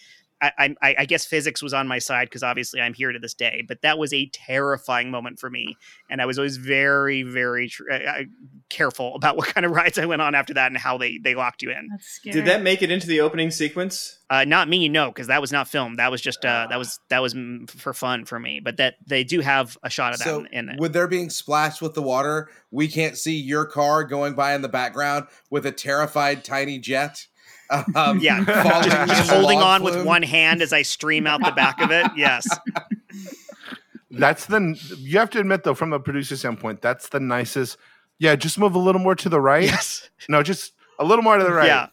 [0.58, 3.34] I, I, I guess physics was on my side because obviously I'm here to this
[3.34, 5.78] day, but that was a terrifying moment for me,
[6.10, 8.24] and I was always very, very tr- uh,
[8.70, 11.36] careful about what kind of rides I went on after that and how they they
[11.36, 11.88] locked you in.
[11.92, 12.34] That's scary.
[12.34, 14.20] Did that make it into the opening sequence?
[14.30, 16.00] Uh, not me, no, because that was not filmed.
[16.00, 18.60] That was just uh, that was that was mm, for fun for me.
[18.64, 20.80] But that they do have a shot of that So, in, in it.
[20.80, 24.62] with there being splashed with the water, we can't see your car going by in
[24.62, 27.28] the background with a terrified tiny jet.
[27.70, 31.44] Um, yeah, falling just, just holding log on with one hand as I stream out
[31.44, 32.06] the back of it.
[32.16, 32.48] Yes,
[34.12, 37.78] That's the you have to admit though, from a producer standpoint, that's the nicest.
[38.20, 39.64] Yeah, just move a little more to the right.
[39.64, 41.66] yes, No, just a little more to the right.
[41.66, 41.88] yeah.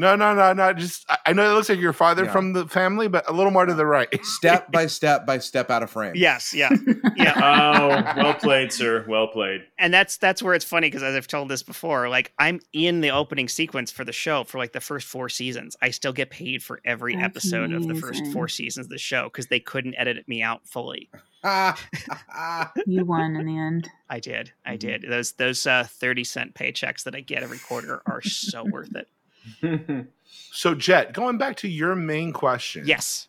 [0.00, 0.72] No, no, no, no.
[0.72, 2.32] Just I- I know it looks like you're farther Yeah.
[2.32, 4.08] from the family, but a little more to the right.
[4.24, 6.12] step by step by step out of frame.
[6.16, 6.70] Yes, yeah,
[7.16, 7.34] yeah.
[7.36, 9.04] Oh, well played, sir.
[9.08, 9.60] Well played.
[9.78, 13.02] and that's that's where it's funny because as I've told this before, like I'm in
[13.02, 15.76] the opening sequence for the show for like the first four seasons.
[15.82, 18.98] I still get paid for every That's episode of the first four seasons of the
[18.98, 21.10] show because they couldn't edit me out fully.
[22.86, 23.88] you won in the end.
[24.08, 24.78] I did, I Mhm.
[24.78, 25.04] did.
[25.08, 29.08] Those those uh, thirty cent paychecks that I get every quarter are so worth it.
[30.52, 32.84] So, Jet, going back to your main question.
[32.86, 33.28] Yes,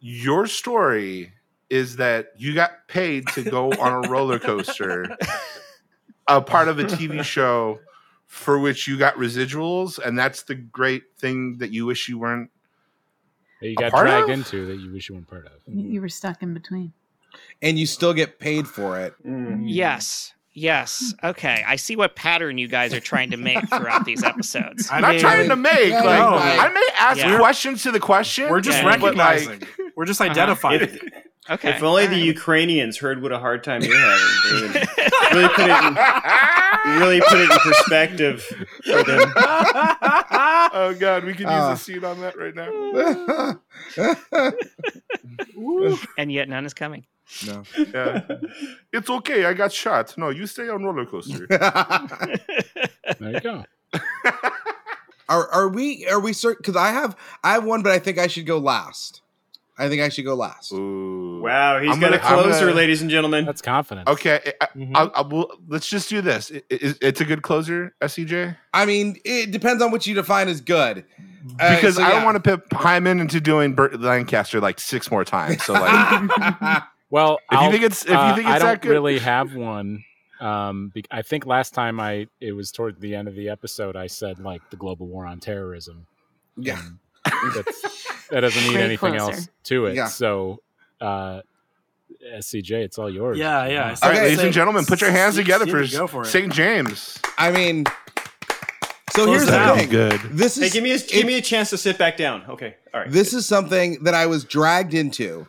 [0.00, 1.32] Your story
[1.70, 5.06] is that you got paid to go on a roller coaster,
[6.28, 7.80] a part of a TV show
[8.26, 12.50] for which you got residuals, and that's the great thing that you wish you weren't.
[13.60, 14.30] that you got dragged of?
[14.30, 15.52] into that you wish you weren't part of.
[15.66, 16.92] You, you were stuck in between.
[17.62, 19.14] and you still get paid for it.
[19.26, 19.64] Mm.
[19.66, 21.14] yes, yes.
[21.22, 24.88] Okay, I see what pattern you guys are trying to make throughout these episodes.
[24.90, 27.38] I I'm not mean, trying to make Yeah, like no, I may ask Yeah.
[27.38, 28.48] questions to the question.
[28.50, 28.96] We're just Yeah.
[28.98, 29.62] but, like, recognizing.
[29.94, 30.80] We're just identifying.
[30.82, 30.98] If,
[31.48, 32.18] Okay, if only all the.
[32.18, 34.80] Ukrainians heard what a hard time you're having, they
[35.32, 39.32] really put it in, really put it in perspective for them.
[39.36, 41.72] oh god, we could use Ah.
[41.74, 42.66] a scene on that right now.
[46.18, 47.06] and yet none is coming.
[47.46, 47.62] No.
[47.76, 48.22] Yeah.
[48.92, 49.44] It's okay.
[49.46, 50.16] I got shot.
[50.16, 51.46] No, you stay on roller coaster.
[53.20, 53.64] There you go.
[55.28, 56.58] are are we are we certain?
[56.60, 59.22] Because I have I have one, but I think I should go last.
[59.78, 60.72] I think I should go last.
[60.72, 61.42] Ooh.
[61.42, 63.44] Wow, he's I'm got gonna- a I'm closer, gonna- ladies and gentlemen.
[63.44, 64.08] That's confidence.
[64.08, 64.52] Okay.
[64.60, 64.92] I, Mhm.
[64.94, 66.50] I, I will, let's just do this.
[66.50, 68.56] I- I- it's a good closer, SCJ.
[68.72, 71.04] I mean, it depends on what you define as good.
[71.60, 72.14] Uh, Because so I yeah.
[72.14, 75.62] don't want to pip Heiman into doing Burt Lancaster like six more times.
[75.62, 78.72] So like, Well, if you I'll- think it's if you uh, think I it's don't
[78.72, 80.04] that good, really have one.
[80.40, 83.96] Um, be- I think last time I it was toward the end of the episode.
[83.96, 86.06] I said like the global war on terrorism.
[86.56, 86.80] yeah.
[87.54, 89.32] that's, that doesn't need Great anything closer.
[89.34, 89.96] else to it.
[89.96, 90.06] Yeah.
[90.06, 90.60] So,
[91.00, 91.40] uh,
[92.38, 93.36] SCJ, it's all yours.
[93.38, 93.82] Yeah, yeah.
[93.82, 94.22] all right, Okay.
[94.26, 96.24] ladies and gentlemen, put your hands together for, for.
[96.24, 96.52] St.
[96.52, 97.18] James.
[97.36, 97.84] I mean,
[99.12, 99.76] so Close here's it the out.
[99.78, 99.88] thing.
[99.88, 100.20] good.
[100.30, 102.44] This Hey, is give me a, give me a chance to sit back down.
[102.48, 103.10] Okay, all right.
[103.10, 105.46] this is something that I was dragged into,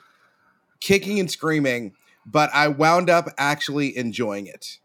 [0.80, 1.94] kicking and screaming,
[2.26, 4.80] but I wound up actually enjoying it.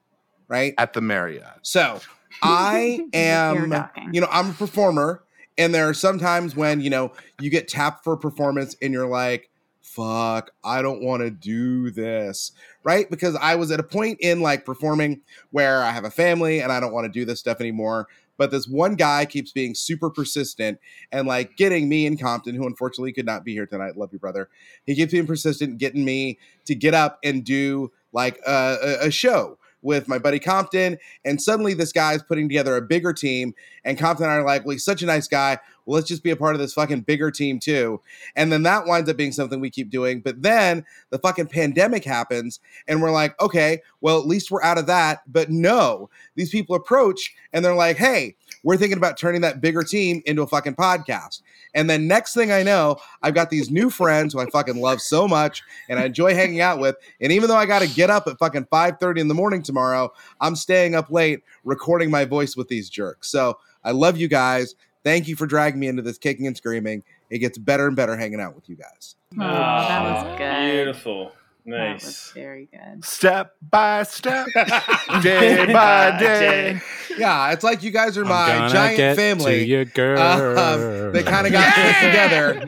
[0.48, 0.74] Right.
[0.76, 1.60] At the Marriott.
[1.62, 2.00] So
[2.42, 3.72] I am,
[4.12, 5.22] you know, I'm a performer,
[5.56, 9.06] and there are sometimes when you know you get tapped for a performance, and you're
[9.06, 12.52] like, "Fuck, I don't want to do this,"
[12.84, 13.08] right?
[13.10, 16.70] Because I was at a point in like performing where I have a family and
[16.72, 18.08] I don't want to do this stuff anymore.
[18.38, 20.78] But this one guy keeps being super persistent
[21.10, 23.96] and like getting me and Compton, who unfortunately could not be here tonight.
[23.96, 24.48] Love you, brother.
[24.84, 29.58] He keeps being persistent, getting me to get up and do like a, a show
[29.82, 33.52] with my buddy Compton, and suddenly this guy's putting together a bigger team,
[33.84, 35.58] and Compton and I are like, well, he's such a nice guy.
[35.84, 38.00] Well, let's just be a part of this fucking bigger team too.
[38.36, 40.20] And then that winds up being something we keep doing.
[40.20, 44.78] But then the fucking pandemic happens, and we're like, okay, well, at least we're out
[44.78, 45.22] of that.
[45.30, 49.82] But no, these people approach and they're like, hey, we're thinking about turning that bigger
[49.82, 51.42] team into a fucking podcast.
[51.74, 55.00] And then next thing I know, I've got these new friends who I fucking love
[55.00, 56.96] so much and I enjoy hanging out with.
[57.20, 60.12] And even though I got to get up at fucking 5:30 in the morning tomorrow,
[60.40, 63.28] I'm staying up late recording my voice with these jerks.
[63.28, 64.74] So I love you guys.
[65.04, 67.02] Thank you for dragging me into this kicking and screaming.
[67.30, 69.16] It gets better and better hanging out with you guys.
[69.34, 70.72] Oh, that was good.
[70.72, 71.32] Beautiful.
[71.66, 72.30] That was Nice.
[72.32, 73.04] very good.
[73.04, 74.48] Step by step,
[75.22, 76.80] day by day.
[77.16, 79.60] Yeah, it's like you guys are I'm my giant get family.
[79.60, 80.20] To your girl.
[80.58, 82.66] Um, they kind of got put together,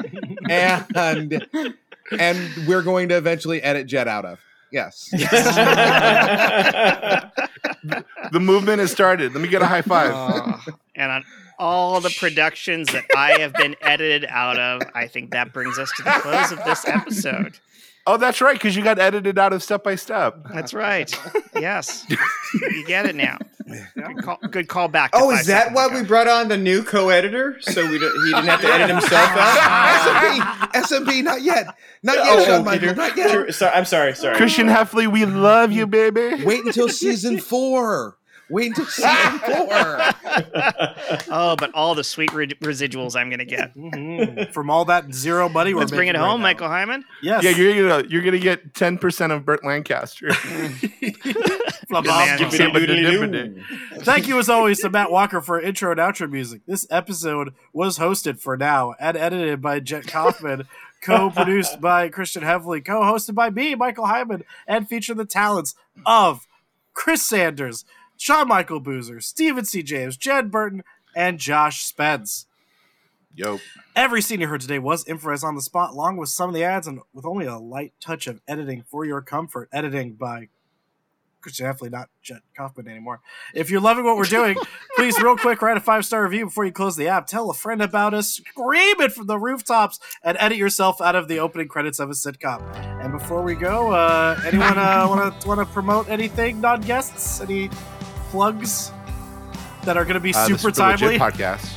[0.88, 1.44] and
[2.20, 4.38] and we're going to eventually edit Jet out of.
[4.70, 5.10] Yes.
[8.32, 9.32] The movement has started.
[9.34, 10.10] Let me get a high five.
[10.14, 10.60] Oh,
[10.94, 11.24] and on
[11.64, 15.90] all the productions that I have been edited out of, I think that brings us
[15.96, 17.58] to the close of this episode.
[18.06, 20.36] Oh, that's right, because you got edited out of step by step.
[20.52, 21.10] That's right.
[21.58, 22.04] Yes,
[22.52, 23.38] you get it now.
[23.96, 25.12] Good call, good call back.
[25.12, 26.02] to Oh, five is that why ago.
[26.02, 27.56] we brought on the new co-editor?
[27.62, 30.70] So we don't, he didn't have to edit himself out.
[30.84, 31.64] SMP, SMP, not yet,
[32.02, 33.30] not yet, Oh, Sean okay, Michael, not yet.
[33.30, 33.50] true.
[33.52, 34.14] Sorry, I'm sorry.
[34.14, 34.36] Sorry.
[34.36, 36.44] Christian Heffley, we love you, baby.
[36.44, 38.18] Wait until season four.
[38.50, 39.98] Wait until season four.
[41.30, 43.74] Oh, but all the sweet re- residuals I'm going to get.
[43.76, 44.52] Mhm.
[44.52, 46.46] From all that zero money, we're Let's bring it making right home, now.
[46.48, 47.04] Michael Heiman.
[47.22, 47.42] Yes.
[47.42, 50.32] Yeah, you're gonna you're gonna get ten percent of Burt Lancaster.
[50.32, 50.94] Flop
[52.04, 52.40] Good off.
[52.40, 52.50] man.
[52.50, 53.62] Skippity-doodly-doo.
[54.00, 56.62] Thank you as always to Matt Walker for intro and outro music.
[56.66, 60.66] This episode was hosted for now and edited by Jet Kaufman,
[61.02, 65.74] co-produced by Christian Hevley, co-hosted by me, Michael Heiman, and feature the talents
[66.06, 66.46] of
[66.92, 67.84] Chris Sanders,
[68.16, 69.82] Sean Michael Boozer, Stephen C.
[69.82, 70.82] James, Jen Burton,
[71.14, 72.46] and Josh Spence.
[73.34, 73.58] Yo,
[73.96, 76.64] Every scene you heard today was improvised on the spot, along with some of the
[76.64, 79.68] ads and with only a light touch of editing for your comfort.
[79.72, 80.48] Editing by
[81.40, 83.20] Christian Heffley, not Jet Kaufman anymore.
[83.54, 84.56] If you're loving what we're doing,
[84.96, 87.28] please, real quick, write a five star review before you close the app.
[87.28, 91.28] Tell a friend about us, scream it from the rooftops, and edit yourself out of
[91.28, 92.62] the opening credits of a sitcom.
[93.00, 97.40] And before we go, uh, anyone uh, want to want to promote anything, non guests?
[97.40, 97.70] Any
[98.34, 98.90] plugs
[99.84, 101.18] that are going to be uh, the super Legit timely?
[101.20, 101.70] podcast.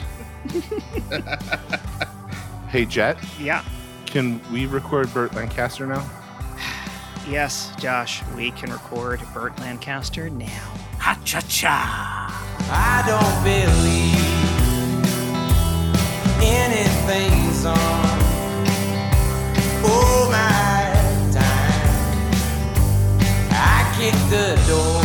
[2.70, 3.64] hey Jet, Yeah.
[4.08, 6.04] can we record Burt Lancaster now?
[7.30, 10.48] Yes, Josh, we can record Burt Lancaster now.
[11.00, 12.32] Ha cha cha.
[12.72, 14.16] I don't believe
[16.42, 17.78] anything's on.
[19.84, 20.94] Oh my
[21.34, 22.32] time.
[23.52, 25.04] I kicked the door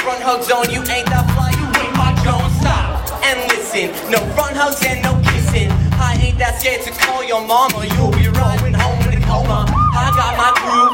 [0.00, 0.68] front hug zone.
[0.72, 1.52] You ain't that fly.
[1.52, 2.52] You ain't my Jones.
[2.60, 3.92] Stop and listen.
[4.08, 5.70] No front hugs and no kissing.
[6.00, 7.84] I ain't that scared to call your mama.
[7.96, 9.68] You'll be rolling home in a coma.
[9.68, 10.90] I got my crew.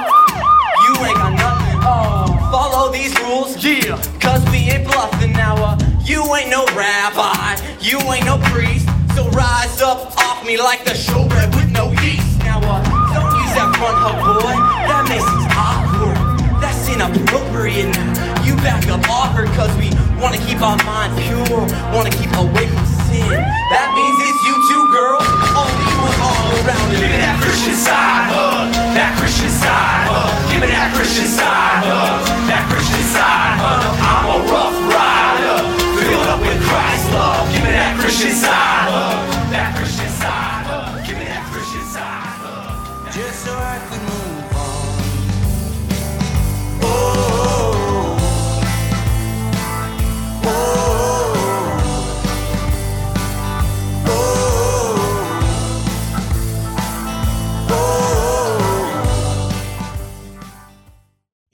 [0.87, 1.79] You ain't got nothing.
[1.87, 3.55] Oh, follow these rules.
[3.63, 3.95] Yeah.
[4.19, 5.55] Cause we ain't bluffing now.
[5.57, 7.57] Uh, you ain't no rabbi.
[7.81, 8.89] You ain't no priest.
[9.15, 12.43] So rise up off me like the showbread with no yeast.
[12.43, 12.83] Now, uh,
[13.15, 14.57] don't use that front hug, boy.
[14.91, 16.19] That makes it awkward.
[16.61, 18.36] That's inappropriate now.
[18.67, 21.63] Back up off her cause we wanna keep our mind pure.
[21.95, 23.31] Wanna keep away from sin.
[23.71, 25.23] That means it's you too, girl.
[25.55, 26.91] Only and all around.
[26.91, 28.75] Give me that Christian side hug.
[28.99, 30.51] That Christian side hug.
[30.51, 32.27] Give me that Christian side hug.
[32.51, 33.87] That Christian side hug.
[34.03, 35.63] I'm a rough rider.
[36.03, 37.47] Filled up with Christ's love.
[37.55, 39.36] Give me that Christian side hug.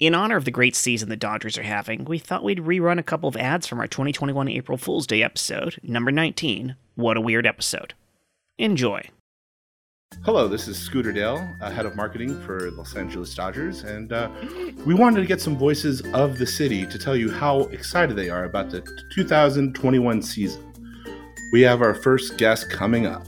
[0.03, 3.05] In honor of the great season the Dodgers are having, we thought we'd rerun a
[3.05, 6.75] couple of ads from our 2021 April Fool's Day episode, number 19.
[6.97, 7.95] What a weird episode.
[8.59, 9.09] Enjoy.
[10.25, 14.29] Hello, this is Scooter Dale, uh, head of marketing for Los Angeles Dodgers, and uh,
[14.85, 18.29] we wanted to get some voices of the city to tell you how excited they
[18.29, 18.85] are about the
[19.15, 20.73] 2021 season.
[21.53, 23.25] We have our first guest coming up.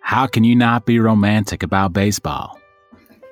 [0.00, 2.57] How can you not be romantic about baseball?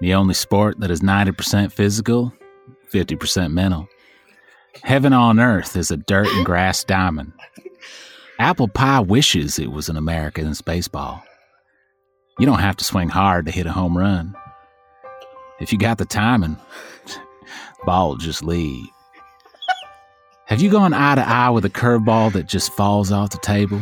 [0.01, 2.33] The only sport that is 90% physical,
[2.93, 3.89] 50% mental.
[4.83, 7.33] Heaven on earth is a dirt and grass diamond.
[8.39, 11.23] Apple pie wishes it was an American's baseball.
[12.39, 14.37] You don't have to swing hard to hit a home run.
[15.59, 16.59] If you got the timing,
[17.87, 18.87] ball just lead.
[20.45, 23.81] Have you gone eye to eye with a curveball that just falls off the table?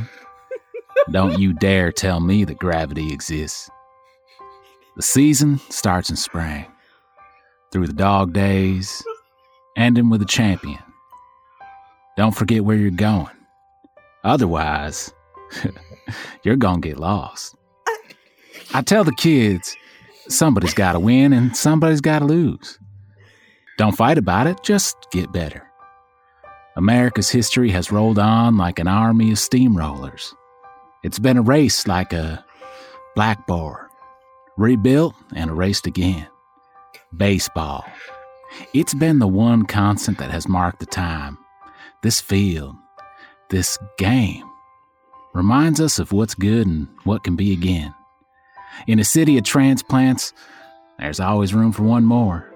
[1.11, 3.69] Don't you dare tell me that gravity exists.
[4.97, 6.67] The season starts in spring,
[7.73, 9.03] through the dog days,
[9.77, 10.79] ending with a champion.
[12.17, 13.35] Don't forget where you're going.
[14.23, 15.13] Otherwise,
[16.45, 17.57] you're gonna get lost.
[18.73, 19.77] I tell the kids
[20.29, 22.79] somebody's gotta win and somebody's gotta lose.
[23.79, 25.67] Don't fight about it, just get better.
[26.77, 30.33] America's history has rolled on like an army of steamrollers.
[31.03, 32.45] It's been a race like a
[33.15, 33.84] blackboard,
[34.57, 36.27] rebuilt and erased again.
[37.17, 37.85] Baseball.
[38.73, 41.39] It's been the one constant that has marked the time.
[42.03, 42.77] This field,
[43.51, 44.45] this game,
[45.33, 47.95] reminds us of what's good and what can be again.
[48.87, 50.33] In a city of transplants,
[50.99, 52.53] there's always room for one more.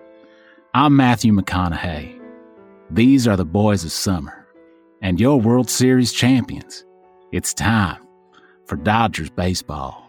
[0.75, 2.21] I'm Matthew McConaughey.
[2.91, 4.47] These are the boys of summer
[5.03, 6.85] and your World Series champions.
[7.33, 8.01] It's time
[8.67, 10.08] for Dodgers baseball.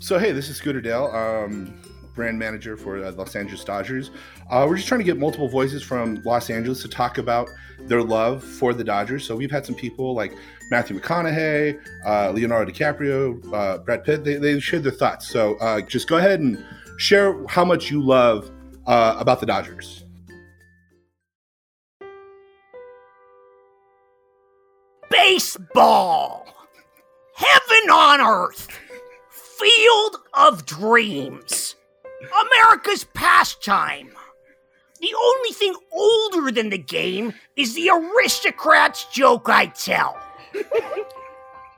[0.00, 1.74] So, hey, this is Scooter Dale, um,
[2.14, 4.12] brand manager for uh, Los Angeles Dodgers.
[4.48, 7.48] Uh, we're just trying to get multiple voices from Los Angeles to talk about
[7.80, 9.26] their love for the Dodgers.
[9.26, 10.32] So, we've had some people like
[10.70, 14.22] Matthew McConaughey, uh, Leonardo DiCaprio, uh, Brad Pitt.
[14.22, 15.26] They, they shared their thoughts.
[15.26, 16.64] So, uh, just go ahead and
[16.96, 18.52] share how much you love
[18.86, 20.04] uh, about the Dodgers.
[25.10, 26.46] Baseball!
[27.34, 28.68] Heaven on earth!
[29.58, 31.74] Field of dreams!
[32.46, 34.10] America's pastime!
[35.00, 40.16] The only thing older than the game is the aristocrat's joke I tell.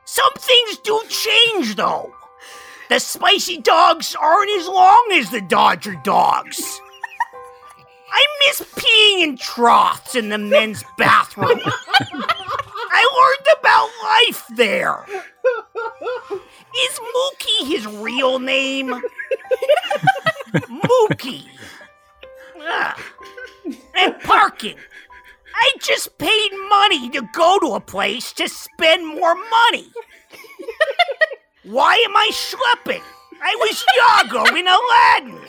[0.04, 2.12] Some things do change, though.
[2.90, 6.80] The spicy dogs aren't as long as the Dodger dogs.
[8.12, 11.60] I miss peeing in troughs in the men's bathroom.
[12.92, 15.06] I learned about life there.
[16.76, 19.02] Is Mookie his real name?
[20.54, 21.46] Mookie.
[22.60, 22.96] Ah.
[23.96, 24.76] And parking.
[25.54, 29.86] I just paid money to go to a place to spend more money.
[31.64, 33.02] Why am I schlepping?
[33.42, 35.40] I was Iago in Aladdin.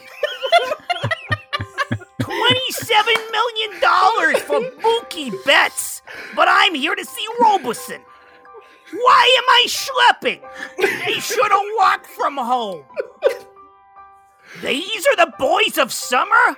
[2.20, 6.02] Twenty-seven million dollars for Mookie Betts,
[6.36, 8.02] but I'm here to see Robeson.
[8.94, 10.42] Why am I schlepping?
[10.78, 12.84] They should have walked from home.
[14.62, 16.58] These are the boys of summer?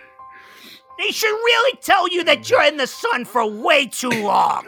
[0.98, 4.68] They should really tell you that you're in the sun for way too long.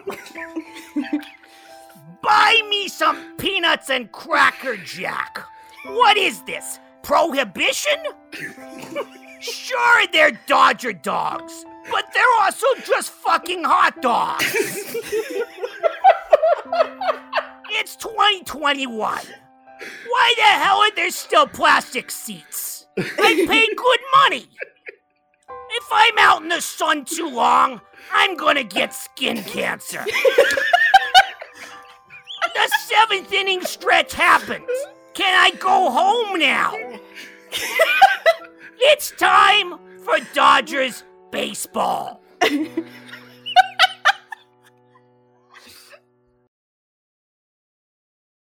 [2.22, 5.40] Buy me some peanuts and Cracker Jack.
[5.86, 6.80] What is this?
[7.04, 7.98] Prohibition?
[9.40, 14.96] sure, they're Dodger dogs, but they're also just fucking hot dogs.
[17.80, 19.00] It's 2021.
[20.08, 22.88] Why the hell are there still plastic seats?
[22.98, 24.48] I paid good money.
[25.72, 27.82] If I'm out in the sun too long,
[28.14, 30.06] I'm gonna get skin cancer.
[32.54, 34.70] the seventh inning stretch happens.
[35.14, 36.74] Can I go home now?
[38.80, 42.22] it's time for Dodgers baseball.